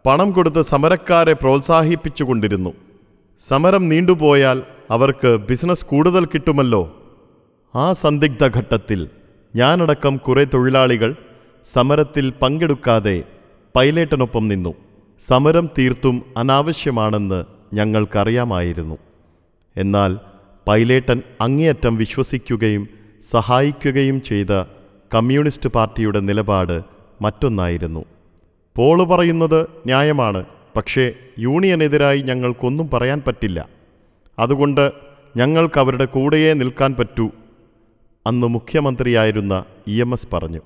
പണം 0.05 0.31
കൊടുത്ത് 0.31 0.61
സമരക്കാരെ 0.61 1.33
പ്രോത്സാഹിപ്പിച്ചുകൊണ്ടിരുന്നു. 1.33 2.73
സമരം 3.47 3.89
നീണ്ടുപോയാൽ 3.89 4.63
അവർക്ക് 4.91 5.37
ബിസിനസ് 5.37 5.85
കൂടുതൽ 5.85 6.25
കിട്ടുമല്ലോ. 6.25 6.81
ആ 7.75 7.91
സന്ദിഗ്ധ 7.91 8.57
ഘട്ടത്തിൽ 8.57 9.09
ഞാനടക്കം 9.55 10.17
കുറേ 10.17 10.43
തൊഴിലാളികൾ 10.43 11.15
സമരത്തിൽ 11.65 12.29
പങ്കെടുക്കാതെ 12.41 13.23
പൈലേട്ടനൊപ്പം 13.75 14.47
നിന്നു. 14.47 14.73
സമരം 15.19 15.69
തീർത്തും 15.77 16.23
അനാവശ്യമാണെന്ന് 16.37 17.43
ഞങ്ങൾക്കറിയാമായിരുന്നു. 17.73 18.97
എന്നാൽ 19.77 20.17
പൈലേട്ടൻ 20.67 21.21
അങ്ങേയറ്റം 21.41 21.97
വിശ്വസിക്കുകയും 21.97 22.87
സഹായിക്കുകയും 23.21 24.21
ചെയ്ത 24.21 24.63
കമ്മ്യൂണിസ്റ്റ് 25.13 25.69
പാർട്ടിയുടെ 25.69 26.19
നിലപാട് 26.19 26.81
മറ്റൊന്നായിരുന്നു. 27.21 28.05
പോൾ 28.75 29.03
പറയുന്നത് 29.03 29.61
ന്യായമാണ്. 29.85 30.45
പക്ഷേ 30.75 31.13
യൂണിയനെതിരായി 31.39 32.21
ഞങ്ങൾക്കൊന്നും 32.21 32.89
പറയാൻ 32.89 33.21
പറ്റില്ല. 33.27 33.69
അതുകൊണ്ട് 34.39 34.91
ഞങ്ങൾക്ക് 35.37 35.79
അവരുടെ 35.79 36.05
കൂടെയേ 36.05 36.53
നിൽക്കാൻ 36.53 36.93
പറ്റൂ 36.93 37.29
അന്ന് 38.27 38.47
മുഖ്യമന്ത്രിയായിരുന്ന 38.47 39.65
ഇ 39.87 40.01
എം 40.01 40.13
എസ് 40.13 40.27
പറഞ്ഞു. 40.33 40.61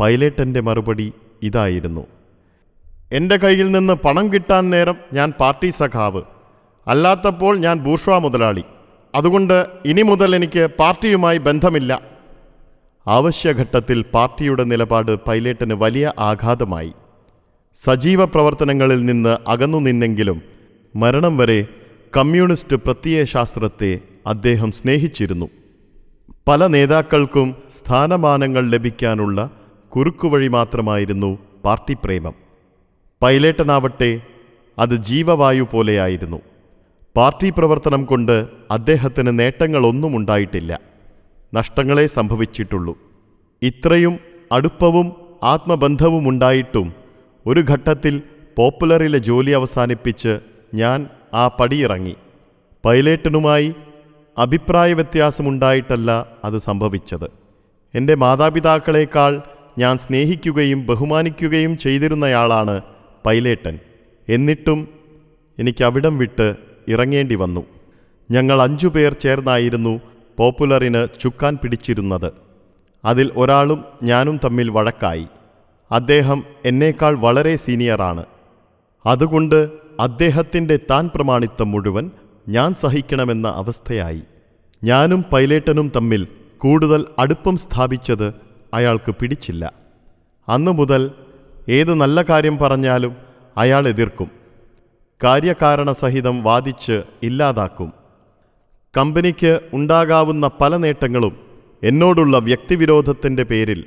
പൈലറ്റന്റെ 0.00 0.60
മറുപടി 0.60 1.12
ഇതായിരുന്നു. 1.42 2.06
എന്റെ 3.12 3.36
കയ്യിൽ 3.36 3.72
നിന്ന് 3.72 3.92
പണം 3.92 4.32
കിട്ടാൻ 4.32 4.70
നേരം 4.70 4.96
ഞാൻ 5.12 5.32
പാർട്ടി 5.40 5.70
സഖാവ്. 5.70 6.22
അല്ലാത്തപ്പോൾ 6.86 7.56
ഞാൻ 7.56 7.78
ബൂർഷ്വാ 7.78 8.18
മുതലാളി. 8.18 8.64
അതുകൊണ്ട് 9.14 9.66
ഇനി 9.84 10.02
മുതൽ 10.02 10.34
എനിക്ക് 10.34 10.68
പാർട്ടിയുമായി 10.78 11.38
ബന്ധമില്ല. 11.38 12.02
ആവശ്യഘട്ടത്തിൽ 13.06 14.02
പാർട്ടിയുടെ 14.02 14.64
നിലപാട് 14.64 15.18
പൈലറ്റിന് 15.28 15.74
വലിയ 15.74 16.12
ആഘാതമായി. 16.18 16.92
സജീവ 17.76 18.24
പ്രവർത്തനങ്ങളിൽ 18.24 19.04
നിന്ന് 19.04 19.36
അകന്നു 19.46 19.78
നിന്നെങ്കിലും 19.78 20.42
മരണം 20.96 21.36
വരെ 21.36 21.66
കമ്മ്യൂണിസ്റ്റ് 22.16 22.76
പ്രത്യയശാസ്ത്രത്തെ 22.76 24.00
അദ്ദേഹം 24.26 24.72
സ്നേഹിച്ചിരുന്നു. 24.72 25.50
പല 26.48 26.66
നേതാക്കൾക്കും 26.66 27.54
സ്ഥാനമാനങ്ങൾ 27.70 28.68
ലഭിക്കാനുള്ള 28.68 29.50
കുറുക്കുവഴി 29.88 30.48
മാത്രമായിരുന്നു 30.48 31.38
പാർട്ടി 31.64 31.96
പ്രേമം. 32.04 32.34
പൈലേട്ടനാവട്ടെ 33.22 34.20
അത് 34.78 34.94
ജീവവായു 34.94 35.68
പോലെയായിരുന്നു. 35.72 36.40
പാർട്ടി 37.16 37.50
പ്രവർത്തനം 37.50 38.04
കൊണ്ട് 38.04 38.46
അദ്ദേഹത്തിന് 38.70 39.38
നേട്ടങ്ങളൊന്നും 39.38 40.16
ഉണ്ടായിട്ടില്ല. 40.16 40.80
നഷ്ടങ്ങളെ 41.54 42.06
സംഭവിച്ചിട്ടുള്ളൂ. 42.06 42.98
ഇത്രയും 43.62 44.18
അടുപ്പവും 44.52 45.12
ആത്മബന്ധവും 45.42 46.28
ഉണ്ടായിട്ടും 46.28 47.05
ഒരു 47.46 47.60
ഘട്ടത്തിൽ 47.60 48.22
പോപ്പുലറിലെ 48.58 49.18
ജോലി 49.18 49.50
അവസാനിപ്പിച്ച് 49.50 50.38
ഞാൻ 50.74 51.06
ആ 51.34 51.48
പടിയിറങ്ങി 51.48 52.14
പൈലറ്റിനുമായി 52.84 53.74
അഭിപ്രായ 54.38 54.92
വ്യത്യാസമുണ്ടായിട്ടല്ല 54.92 56.10
അത് 56.44 56.58
സംഭവിച്ചത്. 56.58 57.28
എന്റെ 57.94 58.14
മാതാപിതാക്കളെക്കാൾ 58.14 59.42
ഞാൻ 59.78 59.98
സ്നേഹിക്കുകയും 59.98 60.86
ബഹുമാനിക്കുകയും 60.86 61.78
ചെയ്തിരുന്നയാളാണ് 61.78 62.82
പൈലേട്ടൻ 63.26 63.78
എന്നിട്ടും 64.28 64.88
എനിക്ക് 65.58 65.84
അവിടം 65.84 66.18
വിട്ട് 66.18 66.56
ഇറങ്ങേണ്ടി 66.88 67.34
വന്നു. 67.34 67.62
ഞങ്ങൾ 68.30 68.62
അഞ്ചു 68.62 68.88
പേർ 68.88 69.12
ചേർന്നായിരുന്നു 69.12 70.00
പോപ്പുലറിന് 70.38 71.06
ചുക്കാൻ 71.20 71.58
പിടിച്ചിരുന്നത്. 71.62 72.32
അതിൽ 73.04 73.30
ഒരാളും 73.36 73.84
ഞാനും 74.02 74.40
തമ്മിൽ 74.44 74.70
വഴക്കായി. 74.70 75.26
അദ്ദേഹം 75.92 76.44
എന്നേക്കാൾ 76.64 77.18
വളരെ 77.18 77.56
സീനിയറാണ്. 77.56 78.24
അതുകൊണ്ട് 79.06 79.68
അദ്ദേഹത്തിന്റെ 80.00 80.76
താൻ 80.76 81.10
പ്രമാണിത്തം 81.14 81.70
മുഴുവൻ 81.70 82.10
ഞാൻ 82.48 82.74
സഹിക്കണമെന്ന 82.74 83.48
അവസ്ഥയായി. 83.48 84.22
ഞാനും 84.84 85.24
പൈലേട്ടനും 85.32 85.92
തമ്മിൽ 85.96 86.28
കൂടുതൽ 86.58 87.04
അടുപ്പം 87.18 87.56
സ്ഥാപിച്ചത് 87.56 88.34
അയാൾക്ക് 88.74 89.14
പിടിച്ചില്ല. 89.14 89.72
അന്നു 90.48 90.70
മുതൽ 90.70 91.10
ഏത് 91.68 91.94
നല്ല 91.94 92.22
കാര്യം 92.22 92.58
പറഞ്ഞാലും 92.58 93.16
അയാൾ 93.56 93.88
എതിർക്കും. 93.88 94.30
കാര്യകാരണ 95.24 95.92
സഹിതം 95.92 96.42
വാദിച്ച് 96.42 97.02
ഇല്ലാതാക്കും. 97.22 97.92
കമ്പനിക്ക് 98.96 99.60
ഉണ്ടാകാവുന്ന 99.72 100.50
പല 100.60 100.76
നേട്ടങ്ങളും 100.76 101.36
എന്നോടുള്ള 101.82 102.38
വ്യക്തിവിരോധത്തിന്റെ 102.38 103.42
പേരിൽ 103.42 103.84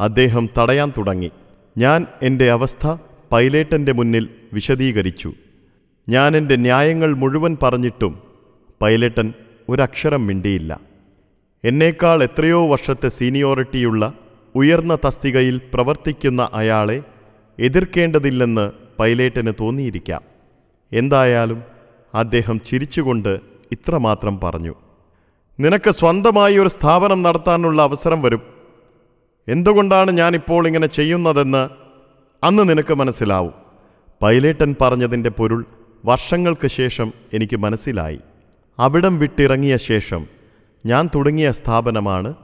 അദ്ദേഹം 0.00 0.48
തടയാൻ 0.58 0.92
തുടങ്ങി. 0.98 1.30
ഞാൻ 1.78 2.06
എന്റെ 2.22 2.50
അവസ്ഥ 2.50 2.96
പൈലേട്ടന്റെ 3.32 3.92
മുന്നിൽ 3.92 4.28
വിശദീകരിച്ചു. 4.52 5.32
ഞാൻ 6.08 6.36
എന്റെ 6.36 6.56
ന്യായങ്ങൾ 6.56 7.14
മുഴുവൻ 7.14 7.56
പറഞ്ഞിട്ടും 7.62 8.18
പൈലറ്റൻ 8.82 9.34
ഒരക്ഷരം 9.68 10.26
മിണ്ടിയില്ല. 10.26 10.80
എന്നേക്കാൾ 11.64 12.22
എത്രയോ 12.22 12.68
വർഷത്തെ 12.68 13.08
സീനിയോറിറ്റിയുള്ള 13.08 14.12
ഉയർന്ന 14.54 14.98
തസ്തികയിൽ 15.06 15.60
പ്രവർത്തിക്കുന്ന 15.74 16.48
അയാളെ 16.54 17.02
എതിർക്കേണ്ടതില്ലെന്ന് 17.58 18.70
പൈലേറ്റന് 19.00 19.52
തോന്നിയിരിക്കാം. 19.60 20.22
എന്തായാലും 20.92 21.62
അദ്ദേഹം 22.14 22.60
ചിരിച്ചുകൊണ്ട് 22.60 23.40
ഇത്രമാത്രം 23.72 24.40
പറഞ്ഞു. 24.40 24.74
നിനക്ക് 25.60 25.90
സ്വന്തമായി 25.90 26.58
ഒരു 26.58 26.68
സ്ഥാപനം 26.68 27.22
നടത്താനുള്ള 27.22 27.82
അവസരം 27.82 28.22
വരും. 28.22 28.53
എന്തുകൊണ്ടാണ് 29.48 30.10
ഞാനിപ്പോൾ 30.10 30.66
ഇങ്ങനെ 30.66 30.86
ചെയ്യുന്നതെന്ന് 30.86 31.68
അന്ന് 32.44 32.68
നിനക്ക് 32.68 32.94
മനസ്സിലാവും. 32.94 33.52
പൈലേട്ടൻ 34.22 34.74
പറഞ്ഞതിന്റെ 34.80 35.30
പൊരുൾ 35.30 35.64
വർഷങ്ങൾക്ക് 36.04 36.68
ശേഷം 36.68 37.12
എനിക്ക് 37.32 37.56
മനസ്സിലായി. 37.56 38.20
അവിടം 38.78 39.18
വിട്ടിറങ്ങിയ 39.18 39.76
ശേഷം 39.76 40.26
ഞാൻ 40.86 41.10
തുടങ്ങിയ 41.14 41.52
സ്ഥാപനമാണ് 41.52 42.34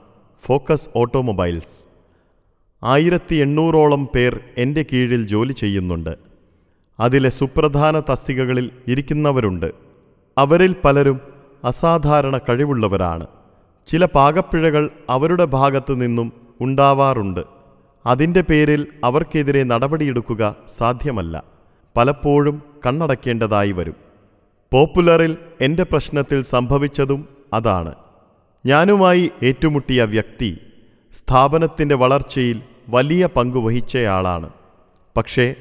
ഫോക്കസ് 0.45 0.89
ഓട്ടോമൊബൈൽസ്. 0.95 1.85
ആയിരത്തി 2.83 3.35
എണ്ണൂറോളം 3.35 4.09
പേർ 4.15 4.39
എന്റെ 4.57 4.85
കീഴിൽ 4.93 5.27
ജോലി 5.27 5.53
ചെയ്യുന്നുണ്ട്. 5.53 6.17
അതിലെ 6.99 7.29
സുപ്രധാന 7.29 7.99
തസ്തികകളിൽ 7.99 8.71
ഇരിക്കുന്നവരുണ്ട്. 8.87 9.71
അവരിൽ 10.37 10.75
പലരും 10.85 11.21
അസാധാരണ 11.63 12.37
കഴിവുള്ളവരാണ്. 12.37 13.27
ചില 13.87 14.05
പാകപ്പിഴകൾ 14.05 14.89
അവരുടെ 15.09 15.45
ഭാഗത്തു 15.45 15.93
നിന്നും 15.93 16.40
ഉണ്ടാവാറുണ്ട്. 16.61 17.39
അതിന്റെ 18.05 18.41
പേരിൽ 18.41 18.87
അവർക്കെതിരെ 19.03 19.63
നടപടിയെടുക്കുക 19.63 20.55
സാധ്യമല്ല. 20.67 21.43
പലപ്പോഴും 21.97 22.63
കണ്ണടക്കേണ്ടതായി 22.85 23.71
വരും. 23.71 23.95
പോപ്പുലറിൽ 24.73 25.37
എന്റെ 25.61 25.83
പ്രശ്നത്തിൽ 25.83 26.41
സംഭവിച്ചതും 26.41 27.27
അതാണ്. 27.53 27.95
ഞാനുമായി 28.65 29.31
ഏറ്റുമുട്ടിയ 29.43 30.03
വ്യക്തി 30.03 30.57
സ്ഥാപനത്തിന്റെ 31.13 31.95
വളർച്ചയിൽ 31.95 32.61
വലിയ 32.89 33.25
പങ്ക് 33.25 33.57
വഹിച്ചയാളാണ്. 33.57 34.49
പക്ഷേ 35.17 35.55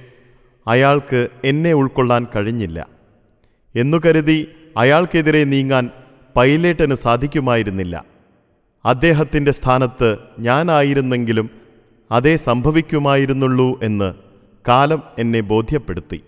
അയാൾക്ക് 0.66 1.28
എന്നെ 1.44 1.72
ഉൾക്കൊള്ളാൻ 1.72 2.26
കഴിഞ്ഞില്ല. 2.36 2.86
എന്നു 3.76 3.98
കരുതി 4.06 4.48
അയാൾക്കെതിരെ 4.76 5.44
നീങ്ങാൻ 5.44 5.90
പൈലറ്റിന് 6.36 6.94
സാധിക്കുമായിരുന്നില്ല. 6.94 8.10
അദ്ദേഹത്തിന്റെ 8.85 9.53
സ്ഥാനത്ത് 9.53 10.16
ഞാനായിരുന്നെങ്കിലും 10.38 11.51
അതേ 12.11 12.37
സംഭവിക്കുമായിരുന്നുള്ളൂ 12.37 13.81
എന്ന് 13.83 14.14
കാലം 14.69 15.03
എന്നെ 15.19 15.40
ബോധ്യപ്പെടുത്തി. 15.40 16.21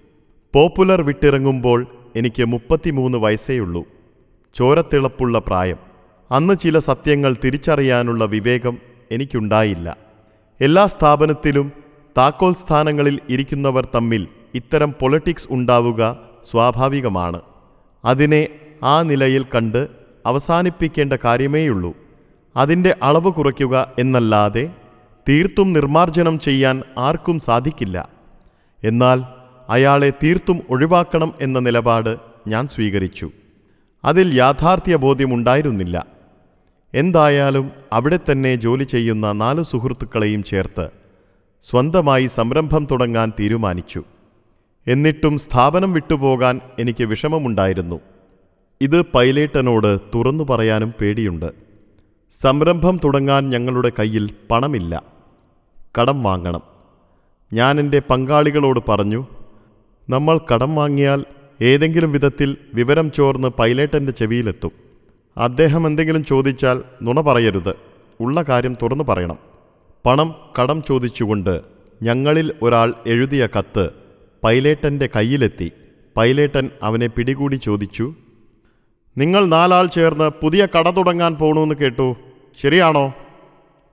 പോപ്പുലർ 0.55 1.03
വിട്ടിറങ്ങുമ്പോൾ 1.03 1.87
എനിക്ക് 2.17 2.45
മുപ്പത്തിമൂന്ന് 2.45 3.19
വയസ്സേയുള്ളൂ 3.19 3.85
ചോരത്തിളപ്പുള്ള 4.55 5.39
പ്രായം. 5.39 5.77
അന്ന് 6.31 6.55
ചില 6.55 6.79
സത്യങ്ങൾ 6.79 7.37
തിരിച്ചറിയാനുള്ള 7.45 8.25
വിവേകം 8.25 8.79
എനിക്കുണ്ടായില്ല. 9.11 9.97
എല്ലാ 10.61 10.87
സ്ഥാപനത്തിലും 10.87 11.73
താക്കോൽ 12.19 12.55
സ്ഥാനങ്ങളിൽ 12.55 13.21
ഇരിക്കുന്നവർ 13.29 13.89
തമ്മിൽ 13.95 14.29
ഇത്തരം 14.55 14.93
പൊളിറ്റിക്സ് 14.93 15.49
ഉണ്ടാവുക 15.51 16.19
സ്വാഭാവികമാണ്. 16.45 17.41
അതിനെ 18.05 18.49
ആ 18.83 19.03
നിലയിൽ 19.03 19.47
കണ്ട് 19.55 19.89
അവസാനിപ്പിക്കേണ്ട 20.27 21.13
കാര്യമേയുള്ളൂ. 21.13 22.02
അതിന്റെ 22.57 22.97
അളവ് 23.03 23.33
കുറയ്ക്കുക 23.33 23.93
എന്നല്ലാതെ 23.99 24.71
തീർത്തും 25.29 25.73
നിർമാർജനം 25.73 26.39
ചെയ്യാൻ 26.39 26.83
ആർക്കും 26.99 27.39
സാധിക്കില്ല. 27.39 28.09
എന്നാൽ 28.85 29.25
അയാളെ 29.69 30.11
തീർത്തും 30.11 30.61
ഒഴിവാക്കണം 30.71 31.35
എന്ന 31.41 31.59
നിലപാട് 31.59 32.17
ഞാൻ 32.49 32.69
സ്വീകരിച്ചു. 32.69 33.31
അതിൽ 34.05 34.35
യാഥാർത്ഥ്യ 34.35 34.97
ബോധ്യമുണ്ടായിരുന്നില്ല. 34.97 36.07
എന്തായാലും 36.95 37.71
അവിടെ 37.93 38.19
തന്നെ 38.33 38.55
ജോലി 38.55 38.85
ചെയ്യുന്ന 38.85 39.33
നാല് 39.33 39.63
സുഹൃത്തുക്കളെയും 39.63 40.43
ചേർത്ത് 40.43 40.89
സ്വന്തമായി 41.63 42.27
സംരംഭം 42.27 42.87
തുടങ്ങാൻ 42.91 43.33
തീരുമാനിച്ചു. 43.41 44.05
എന്നിട്ടും 44.87 45.39
സ്ഥാപനം 45.39 45.93
വിട്ടുപോകാൻ 45.93 46.61
എനിക്ക് 46.79 47.05
വിഷമമുണ്ടായിരുന്നു. 47.05 48.01
ഇത് 48.81 49.03
പൈലേട്ടനോട് 49.03 49.99
തുറന്നു 50.15 50.45
പറയാനും 50.45 50.95
പേടിയുണ്ട്. 51.01 51.72
സംരംഭം 52.41 53.01
തുടങ്ങാൻ 53.05 53.51
ഞങ്ങളുടെ 53.51 53.93
കയ്യിൽ 53.99 54.31
പണമില്ല. 54.51 55.03
കടം 56.01 56.23
വാങ്ങണം. 56.23 56.61
ഞാൻ 57.53 57.81
എന്റെ 57.81 57.99
പങ്കാളികളോട് 57.99 58.81
പറഞ്ഞു 58.89 59.27
നമ്മൾ 60.11 60.41
കടം 60.55 60.75
വാങ്ങിയാൽ 60.75 61.25
ഏതെങ്കിലും 61.63 62.13
വിധത്തിൽ 62.13 62.57
വിവരം 62.75 63.13
ചോർന്ന് 63.13 63.49
പൈലറ്റന്റെ 63.49 64.13
ചെവിയിലെത്തും. 64.13 64.71
അദ്ദേഹം 65.37 65.87
എന്തെങ്കിലും 65.87 66.25
ചോദിച്ചാൽ 66.25 66.83
നുണ 67.03 67.21
പറയരുത്. 67.21 67.75
ഉള്ള 68.21 68.43
കാര്യം 68.43 68.77
തുറന്നു 68.83 69.05
പറയണം. 69.05 69.39
പണം 70.07 70.35
കടം 70.63 70.83
ചോദിച്ചുകൊണ്ട് 70.83 71.61
ഞങ്ങളിൽ 72.03 72.53
ഒരാൾ 72.63 72.95
എഴുതിയ 73.07 73.49
കത്ത് 73.59 73.91
പൈലേട്ടന്റെ 74.45 75.09
കയ്യിലെത്തി. 75.17 75.73
പൈലേട്ടൻ 76.17 76.71
അവനെ 76.83 77.07
പിടികൂടി 77.07 77.57
ചോദിച്ചു 77.57 78.15
നിങ്ങൾ 79.19 79.47
നാലാൾ 79.47 79.87
ചേർന്ന് 79.87 80.31
പുതിയ 80.43 80.69
കട 80.79 80.91
തുടങ്ങാൻ 80.91 81.35
പോകണമെന്ന് 81.35 81.75
കേട്ടു. 81.75 82.17
ശരിയാണോ? 82.63 83.13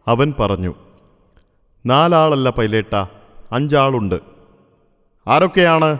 അവൻ 0.08 0.34
പറഞ്ഞു. 0.39 0.75
നാലാളല്ല 1.86 2.49
പൈലേട്ട 2.49 3.05
അഞ്ചാളുണ്ട്. 3.51 4.19
ആരൊക്കെയാണ്? 5.27 5.99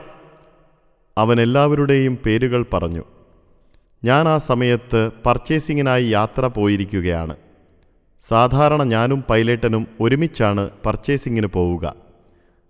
അവൻ 1.17 1.41
എല്ലാവരുടെയും 1.41 2.17
പേരുകൾ 2.25 2.65
പറഞ്ഞു. 2.73 3.03
ഞാൻ 4.03 4.27
ആ 4.27 4.38
സമയത്ത് 4.38 5.12
പർച്ചേസിങ്ങിനായി 5.25 6.05
യാത്ര 6.05 6.47
പോയിരിക്കുകയാണ്. 6.47 7.36
സാധാരണ 8.19 8.84
ഞാനും 8.84 9.23
പൈലറ്റനും 9.29 9.88
ഒരുമിച്ചാണ് 10.01 10.69
പർച്ചേസിങ്ങിന് 10.86 11.47
പോവുക. 11.47 11.95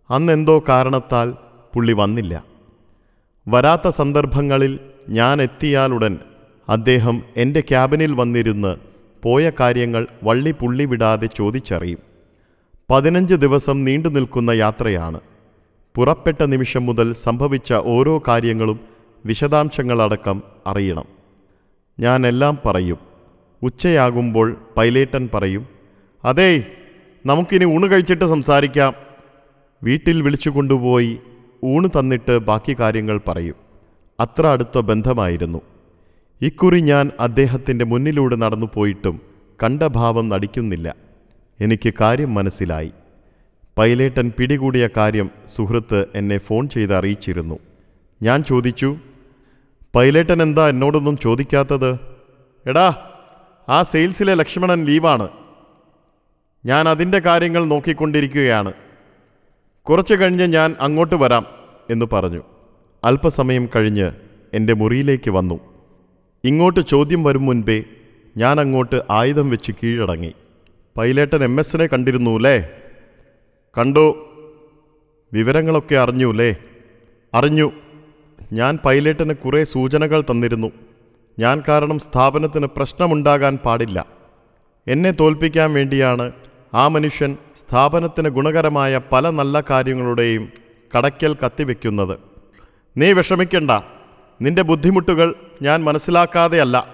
അന്നെന്തോ 0.10 0.64
കാരണത്താൽ 0.70 1.34
പുള്ളി 1.74 1.94
വന്നില്ല. 1.94 2.44
വരാത്ത 3.48 3.88
സന്ദർഭങ്ങളിൽ 3.88 4.80
ഞാൻ 5.10 5.42
എത്തിയാലുടൻ 5.42 6.20
അദ്ദേഹം 6.70 7.24
എന്റെ 7.38 7.62
ക്യാബിനിൽ 7.62 8.14
വന്നിരുന്ന് 8.14 8.76
പോയ 9.24 9.52
കാര്യങ്ങൾ 9.60 10.08
വള്ളി 10.24 10.52
പുള്ളി 10.52 10.86
വിടാതെ 10.86 11.28
ചോദിച്ചറിയും. 11.28 12.00
പതിനഞ്ച് 12.90 13.36
ദിവസം 13.36 13.86
നീണ്ടു 13.86 14.10
നിൽക്കുന്ന 14.10 14.52
യാത്രയാണ്. 14.52 15.20
പുറപ്പെട്ട 15.96 16.44
നിമിഷം 16.44 16.86
മുതൽ 16.86 17.14
സംഭവിച്ച 17.14 17.74
ഓരോ 17.74 18.22
കാര്യങ്ങളും 18.28 18.80
വിശദാംശങ്ങളടക്കം 19.26 20.44
അറിയണം. 20.68 21.04
ഞാൻ 22.00 22.28
എല്ലാം 22.28 22.58
പറയും. 22.66 22.98
ഉച്ചയാകുമ്പോൾ 23.64 24.58
പൈലേട്ടൻ 24.78 25.30
പറയും 25.34 25.68
അതേ 26.26 26.66
നമുക്കിനി 27.26 27.66
ഊണ് 27.66 27.92
കഴിച്ചിട്ട് 27.92 28.26
സംസാരിക്കാം. 28.26 28.94
വീട്ടിൽ 29.84 30.22
വിളിച്ചു 30.22 30.50
കൊണ്ടുപോയി 30.50 31.20
ഊണ് 31.64 31.90
തന്നിട്ട് 31.90 32.38
ബാക്കി 32.38 32.76
കാര്യങ്ങൾ 32.80 33.22
പറയും. 33.28 33.56
അത്ര 34.20 34.48
അടുത്ത 34.48 34.80
ബന്ധമായിരുന്നു. 34.80 35.62
ഇക്കുറി 36.42 36.80
ഞാൻ 36.80 37.12
അദ്ദേഹത്തിന്റെ 37.20 37.86
മുന്നിലൂടെ 37.86 38.36
നടന്നു 38.36 38.70
പോയിട്ടും 38.74 39.22
കണ്ട 39.64 39.84
ഭാവം 39.84 40.30
നടിക്കുന്നില്ല. 40.30 40.96
എനിക്ക് 41.60 41.94
കാര്യം 42.02 42.34
മനസ്സിലായി. 42.34 42.92
പൈലേട്ടൻ 43.78 44.32
പിടികൂടിയ 44.38 44.90
കാര്യം 44.98 45.30
സുഹൃത്ത് 45.48 46.06
എന്നെ 46.16 46.38
ഫോൺ 46.38 46.70
ചെയ്ത് 46.70 46.94
അറിയിച്ചിരുന്നു. 46.94 47.60
ഞാൻ 48.22 48.44
ചോദിച്ചു 48.44 48.98
പൈലേട്ടൻ 49.96 50.42
എന്താ 50.42 50.70
എന്നോടൊന്നും 50.70 51.18
ചോദിക്കാത്തത്? 51.18 52.00
എടാ 52.66 53.12
ആ 53.70 53.82
സെയിൽസിലെ 53.82 54.34
ലക്ഷ്മണൻ 54.34 54.86
ലീവാണ്. 54.86 55.30
ഞാൻ 56.66 56.90
അതിന്റെ 56.90 57.20
കാര്യങ്ങൾ 57.20 57.66
നോക്കിക്കൊണ്ടിരിക്കുകയാണ്. 57.66 58.74
കുറച്ച് 59.84 60.14
കഴിഞ്ഞ് 60.14 60.44
ഞാൻ 60.44 60.76
അങ്ങോട്ട് 60.80 61.16
വരാം 61.16 61.46
എന്ന് 61.90 62.06
പറഞ്ഞു. 62.14 62.44
അല്പസമയം 63.04 63.70
കഴിഞ്ഞ് 63.76 64.12
എന്റെ 64.54 64.74
മുറിയിലേക്ക് 64.74 65.32
വന്നു. 65.32 65.69
ഇങ്ങോട്ട് 66.44 66.80
ചോദ്യം 66.80 67.24
വരും 67.24 67.46
മുൻപേ 67.46 67.84
ഞാൻ 68.38 68.60
അങ്ങോട്ട് 68.60 69.02
ആയുധം 69.10 69.50
വെച്ച് 69.50 69.72
കീഴടങ്ങി. 69.72 70.34
പൈലേട്ടൻ 70.98 71.44
എം 71.44 71.60
എസിനെ 71.60 71.88
കണ്ടിരുന്നു 71.88 72.36
അല്ലേ 72.36 72.70
കണ്ടു? 73.78 74.28
വിവരങ്ങളൊക്കെ 75.34 75.96
അറിഞ്ഞു 75.96 76.30
അല്ലേ 76.30 76.56
അറിഞ്ഞു. 77.34 77.72
ഞാൻ 78.54 78.78
പൈലറ്റിന് 78.86 79.34
കുറേ 79.34 79.64
സൂചനകൾ 79.64 80.22
തന്നിരുന്നു. 80.22 80.72
ഞാൻ 81.40 81.64
കാരണം 81.68 82.00
സ്ഥാപനത്തിന് 82.00 82.68
പ്രശ്നമുണ്ടാകാൻ 82.68 83.58
പാടില്ല. 83.58 84.06
എന്നെ 84.88 85.12
തോൽപ്പിക്കാൻ 85.12 85.74
വേണ്ടിയാണ് 85.74 86.32
ആ 86.74 86.88
മനുഷ്യൻ 86.88 87.38
സ്ഥാപനത്തിന് 87.58 88.30
ഗുണകരമായ 88.30 89.02
പല 89.12 89.30
നല്ല 89.30 89.64
കാര്യങ്ങളുടെയും 89.70 90.50
കടയ്ക്കൽ 90.98 91.36
കത്തിവെക്കുന്നത്. 91.46 92.18
നീ 92.98 93.12
വിഷമിക്കണ്ട. 93.12 93.72
നിന്റെ 94.42 94.62
ബുദ്ധിമുട്ടുകൾ 94.62 95.36
ഞാൻ 95.62 95.84
മനസ്സിലാക്കാതെയല്ല. 95.84 96.88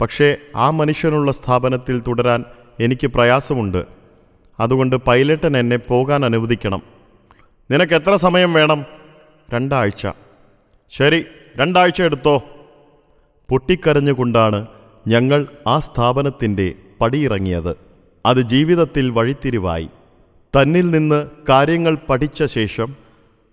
പക്ഷേ 0.00 0.36
ആ 0.56 0.70
മനുഷ്യനുള്ള 0.70 1.32
സ്ഥാപനത്തിൽ 1.32 2.00
തുടരാൻ 2.00 2.44
എനിക്ക് 2.80 3.06
പ്രയാസമുണ്ട്. 3.06 3.84
അതുകൊണ്ട് 4.60 4.96
പൈലറ്റൻ 4.96 5.56
എന്നെ 5.56 5.76
പോകാൻ 5.76 6.24
അനുവദിക്കണം. 6.24 6.82
നിനക്ക് 7.70 7.94
എത്ര 7.94 8.14
സമയം 8.14 8.52
വേണം? 8.52 8.84
രണ്ടാഴ്ച. 9.54 10.06
ശരി 10.90 11.24
രണ്ടാഴ്ച 11.56 12.02
എടുത്തോ. 12.02 12.42
പൊട്ടിക്കരഞ്ഞുകൊണ്ടാണ് 13.48 14.66
ഞങ്ങൾ 15.08 15.46
ആ 15.66 15.78
സ്ഥാപനത്തിന്റെ 15.78 16.74
പടിയിറങ്ങിയത്. 17.00 17.76
അത് 18.26 18.40
ജീവിതത്തിൽ 18.40 19.10
വഴിത്തിരിവായി. 19.10 19.88
തന്നിൽ 20.56 20.90
നിന്ന് 20.90 21.26
കാര്യങ്ങൾ 21.48 21.98
പഠിച്ച 22.08 22.44
ശേഷം 22.44 23.01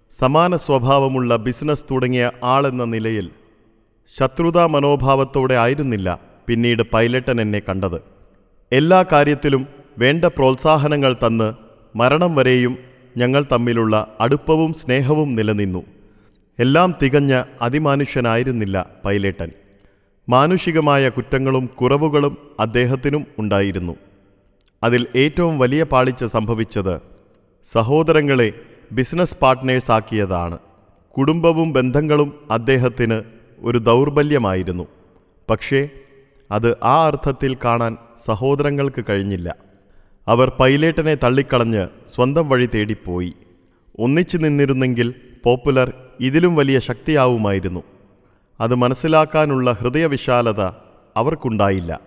സമാന 0.09 0.55
സ്വഭാവമുള്ള 0.55 1.35
ബിസിനസ് 1.35 1.85
തുടങ്ങിയ 1.91 2.31
ആളെന്ന 2.43 2.83
നിലയിൽ 2.83 3.29
ശത്രുതാ 4.17 4.65
മനോഭാവത്തോടെ 4.65 5.55
ആയിരുന്നില്ല 5.55 6.19
പിന്നീട് 6.47 6.83
പൈലറ്റൻ 6.83 7.41
എന്നെ 7.41 7.59
കണ്ടത്. 7.59 8.01
എല്ലാ 8.71 9.05
കാര്യത്തിലും 9.11 9.67
വേണ്ട 9.97 10.25
പ്രോത്സാഹനങ്ങൾ 10.25 11.15
തന്ന് 11.25 11.53
മരണം 11.95 12.35
വരെയും 12.35 12.77
ഞങ്ങൾ 13.17 13.45
തമ്മിലുള്ള 13.51 14.17
അടുപ്പവും 14.21 14.73
സ്നേഹവും 14.73 15.35
നിലനിന്നു. 15.35 15.83
എല്ലാം 16.59 16.95
തികഞ്ഞ 17.03 17.43
അതിമാനുഷ്യനായിരുന്നില്ല 17.61 18.85
പൈലറ്റൻ. 19.05 19.51
മാനുഷികമായ 20.29 21.09
കുറ്റങ്ങളും 21.09 21.65
കുറവുകളും 21.65 22.37
അദ്ദേഹത്തിനും 22.59 23.25
ഉണ്ടായിരുന്നു. 23.39 23.95
അതിൽ 24.83 25.07
ഏറ്റവും 25.15 25.59
വലിയ 25.59 25.83
പാളിച്ച 25.83 26.23
സംഭവിച്ചത് 26.23 27.01
സഹോദരങ്ങളെ 27.63 28.53
ബിസിനസ് 28.91 29.35
പാർട്ട്നേഴ്സാക്കിയതാണ്. 29.41 30.57
കുടുംബവും 31.17 31.73
ബന്ധങ്ങളും 31.73 32.47
അദ്ദേഹത്തിന് 32.51 33.21
ഒരു 33.59 33.77
ദൗർബല്യമായിരുന്നു. 33.77 34.87
പക്ഷേ 35.49 35.89
അത് 36.51 36.77
ആ 36.83 37.07
അർത്ഥത്തിൽ 37.07 37.57
കാണാൻ 37.65 37.97
സഹോദരങ്ങൾക്ക് 38.25 39.05
കഴിഞ്ഞില്ല. 39.09 39.55
അവർ 40.27 40.51
പൈലേട്ടനെ 40.59 41.15
തള്ളിക്കളഞ്ഞ് 41.15 41.87
സ്വന്തം 42.07 42.49
വഴി 42.49 42.69
തേടിപ്പോയി. 42.75 43.33
ഒന്നിച്ചു 43.99 44.37
നിന്നിരുന്നെങ്കിൽ 44.37 45.13
പോപ്പുലർ 45.43 45.93
ഇതിലും 46.19 46.55
വലിയ 46.55 46.79
ശക്തിയാവുമായിരുന്നു. 46.79 47.83
അത് 48.59 48.75
മനസ്സിലാക്കാനുള്ള 48.75 49.71
ഹൃദയവിശാലത 49.71 50.61
അവർക്കുണ്ടായില്ല. 51.17 51.99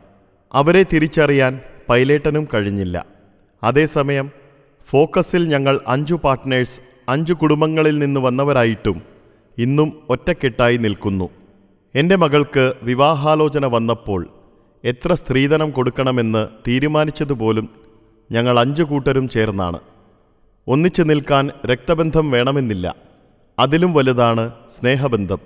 അവരെ 0.53 0.83
തിരിച്ചറിയാൻ 0.93 1.61
പൈലേട്ടനും 1.89 2.49
കഴിഞ്ഞില്ല. 2.55 3.07
അതേസമയം 3.63 4.31
ഫോക്കസിൽ 4.87 5.49
ഞങ്ങൾ 5.49 5.81
അഞ്ചു 5.89 6.21
പാർട്ട്നേഴ്സ് 6.25 6.81
അഞ്ചു 7.09 7.33
കുടുംബങ്ങളിൽ 7.33 7.99
നിന്ന് 7.99 8.21
വന്നവരായിട്ടും 8.21 9.03
ഇന്നും 9.59 9.93
ഒറ്റക്കെട്ടായി 10.11 10.77
നിൽക്കുന്നു. 10.77 11.29
എന്റെ 11.95 12.17
മകൾക്ക് 12.17 12.75
വിവാഹാലോചന 12.83 13.67
വന്നപ്പോൾ 13.67 14.29
എത്ര 14.85 15.13
സ്ത്രീധനം 15.13 15.71
കൊടുക്കണമെന്ന് 15.71 16.49
തീരുമാനിച്ചതുപോലും 16.69 17.69
ഞങ്ങൾ 18.33 18.61
അഞ്ചു 18.61 18.83
കൂട്ടരും 18.83 19.29
ചേർന്നാണ്. 19.29 19.79
ഒന്നിച്ചു 20.69 21.03
നിൽക്കാൻ 21.03 21.51
രക്തബന്ധം 21.67 22.31
വേണമെന്നില്ല. 22.31 22.97
അതിലും 23.59 23.95
വലുതാണ് 23.95 24.51
സ്നേഹബന്ധം. 24.71 25.39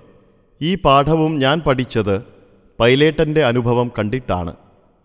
ഈ 0.62 0.74
പാഠവും 0.74 1.38
ഞാൻ 1.38 1.60
പഠിച്ചത് 1.60 2.22
പൈലേട്ടന്റെ 2.80 3.44
അനുഭവം 3.44 3.90
കണ്ടിട്ടാണ്. 3.98 4.54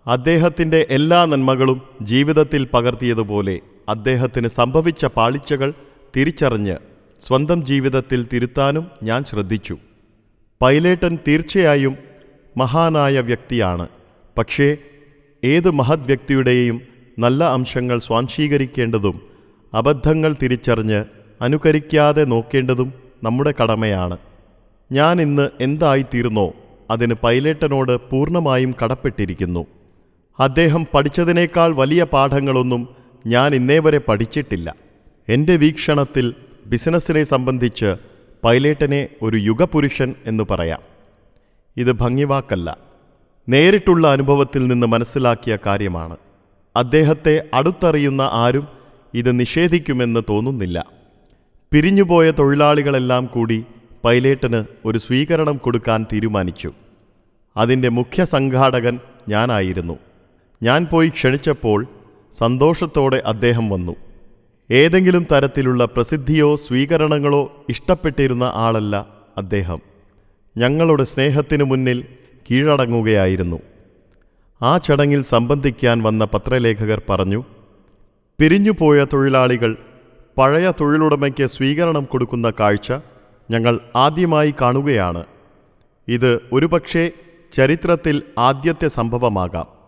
അദ്ദേഹത്തിന്റെ 0.08 0.88
എല്ലാ 0.90 1.26
നന്മകളും 1.26 1.82
ജീവിതത്തിൽ 2.02 2.68
പകർത്തിയതുപോലെ 2.74 3.60
അദ്ദേഹത്തിന് 3.92 4.48
സംഭവിച്ച 4.48 5.06
പാളിച്ചകൾ 5.06 5.74
തിരിച്ചറിഞ്ഞ് 6.18 6.76
സ്വന്തം 7.22 7.66
ജീവിതത്തിൽ 7.66 8.28
തിരുത്താനും 8.34 8.88
ഞാൻ 9.04 9.24
ശ്രദ്ധിച്ചു. 9.24 9.78
പൈലേട്ടൻ 10.62 11.18
തീർച്ചയായും 11.28 11.98
മഹാനായ 12.58 13.20
വ്യക്തിയാണ്. 13.20 13.88
പക്ഷേ 14.38 14.78
ഏത് 15.44 15.72
മഹത് 15.72 16.06
വ്യക്തിയുടെയും 16.06 16.82
നല്ല 17.20 17.44
അംശങ്ങൾ 17.44 18.00
സ്വാംശീകരിക്കേണ്ടതും 18.00 19.22
അബദ്ധങ്ങൾ 19.74 20.36
തിരിച്ചറിഞ്ഞ് 20.44 21.04
അനുകരിക്കാതെ 21.42 22.24
നോക്കേണ്ടതും 22.24 22.94
നമ്മുടെ 23.24 23.54
കടമയാണ്. 23.62 24.18
ഞാൻ 24.92 25.22
ഇന്ന് 25.22 25.50
എന്തായിത്തീർന്നോ 25.62 26.54
അതിന് 26.92 27.14
പൈലേട്ടനോട് 27.14 27.98
പൂർണമായും 28.10 28.76
കടപ്പെട്ടിരിക്കുന്നു. 28.84 29.66
അദ്ദേഹം 30.40 30.88
പഠിച്ചതിനേക്കാൾ 30.94 31.76
വലിയ 31.76 32.04
പാഠങ്ങളൊന്നും 32.04 33.01
ഞാൻ 33.28 33.56
ഇന്നേ 33.56 33.80
വരെ 33.80 33.98
പഠിച്ചിട്ടില്ല. 33.98 34.76
എന്റെ 35.30 35.56
വീക്ഷണത്തിൽ 35.56 36.34
ബിസിനസ്സിനെ 36.66 37.24
സംബന്ധിച്ച് 37.24 37.96
പൈലേട്ടനെ 38.44 39.08
ഒരു 39.22 39.38
യുഗപുരുഷൻ 39.38 40.16
എന്ന് 40.26 40.44
പറയാം. 40.50 40.80
ഇത് 41.78 41.92
ഭംഗിവാക്കല്ല. 41.92 42.78
നേരിട്ടുള്ള 43.50 44.08
അനുഭവത്തിൽ 44.08 44.68
നിന്ന് 44.68 44.88
മനസ്സിലാക്കിയ 44.88 45.58
കാര്യമാണ്. 45.66 46.18
അദ്ദേഹത്തെ 46.76 47.44
അടുത്തറിയുന്ന 47.54 48.30
ആരും 48.34 48.68
ഇത് 49.14 49.40
നിഷേധിക്കുമെന്ന് 49.40 50.20
തോന്നുന്നില്ല. 50.30 50.86
പിരിഞ്ഞുപോയ 51.72 52.32
തൊഴിലാളികളെല്ലാം 52.32 53.26
കൂടി 53.26 53.66
പൈലേട്ടന് 54.06 54.64
ഒരു 54.86 54.98
സ്വീകരണം 54.98 55.58
കൊടുക്കാൻ 55.58 56.06
തീരുമാനിച്ചു. 56.14 56.74
അതിന്റെ 57.58 57.90
മുഖ്യ 57.90 58.24
സംഘാടകൻ 58.24 59.00
ഞാനായിരുന്നു. 59.30 60.00
ഞാൻ 60.64 60.86
പോയി 60.86 61.10
ക്ഷണിച്ചപ്പോൾ 61.10 61.88
സന്തോഷത്തോടെ 62.32 63.24
അദ്ദേഹം 63.26 63.70
വന്നു. 63.70 63.96
ഏതെങ്കിലും 64.72 65.28
തരത്തിലുള്ള 65.32 65.86
പ്രസിദ്ധിയോ 65.86 66.56
സ്വീകരണങ്ങളോ 66.56 67.66
ഇഷ്ടപ്പെട്ടിരുന്ന 67.70 68.52
ആളല്ല 68.56 69.08
അദ്ദേഹം. 69.38 69.80
ഞങ്ങളുടെ 70.58 71.04
സ്നേഹത്തിനു 71.04 71.64
മുന്നിൽ 71.64 72.06
കീഴടങ്ങുകയായിരുന്നു. 72.52 73.60
ആ 74.62 74.78
ചടങ്ങിൽ 74.78 75.22
സംബന്ധിക്കാൻ 75.22 76.04
വന്ന 76.04 76.26
പത്രലേഖകർ 76.26 77.02
പറഞ്ഞു 77.10 77.44
പിരിഞ്ഞുപോയ 78.40 79.06
തൊഴിലാളികൾ 79.14 79.78
പഴയ 80.38 80.72
തൊഴിലുടമയ്ക്ക് 80.82 81.46
സ്വീകരണം 81.46 82.04
കൊടുക്കുന്ന 82.04 82.54
കാഴ്ച 82.60 82.94
ഞങ്ങൾ 83.52 83.80
ആദ്യമായി 83.96 84.54
കാണുകയാണ്. 84.62 85.24
ഇത് 86.08 86.40
ഒരുപക്ഷേ 86.54 87.12
ചരിത്രത്തിൽ 87.54 88.24
ആദ്യത്തെ 88.38 88.88
സംഭവമാകാം. 88.88 89.81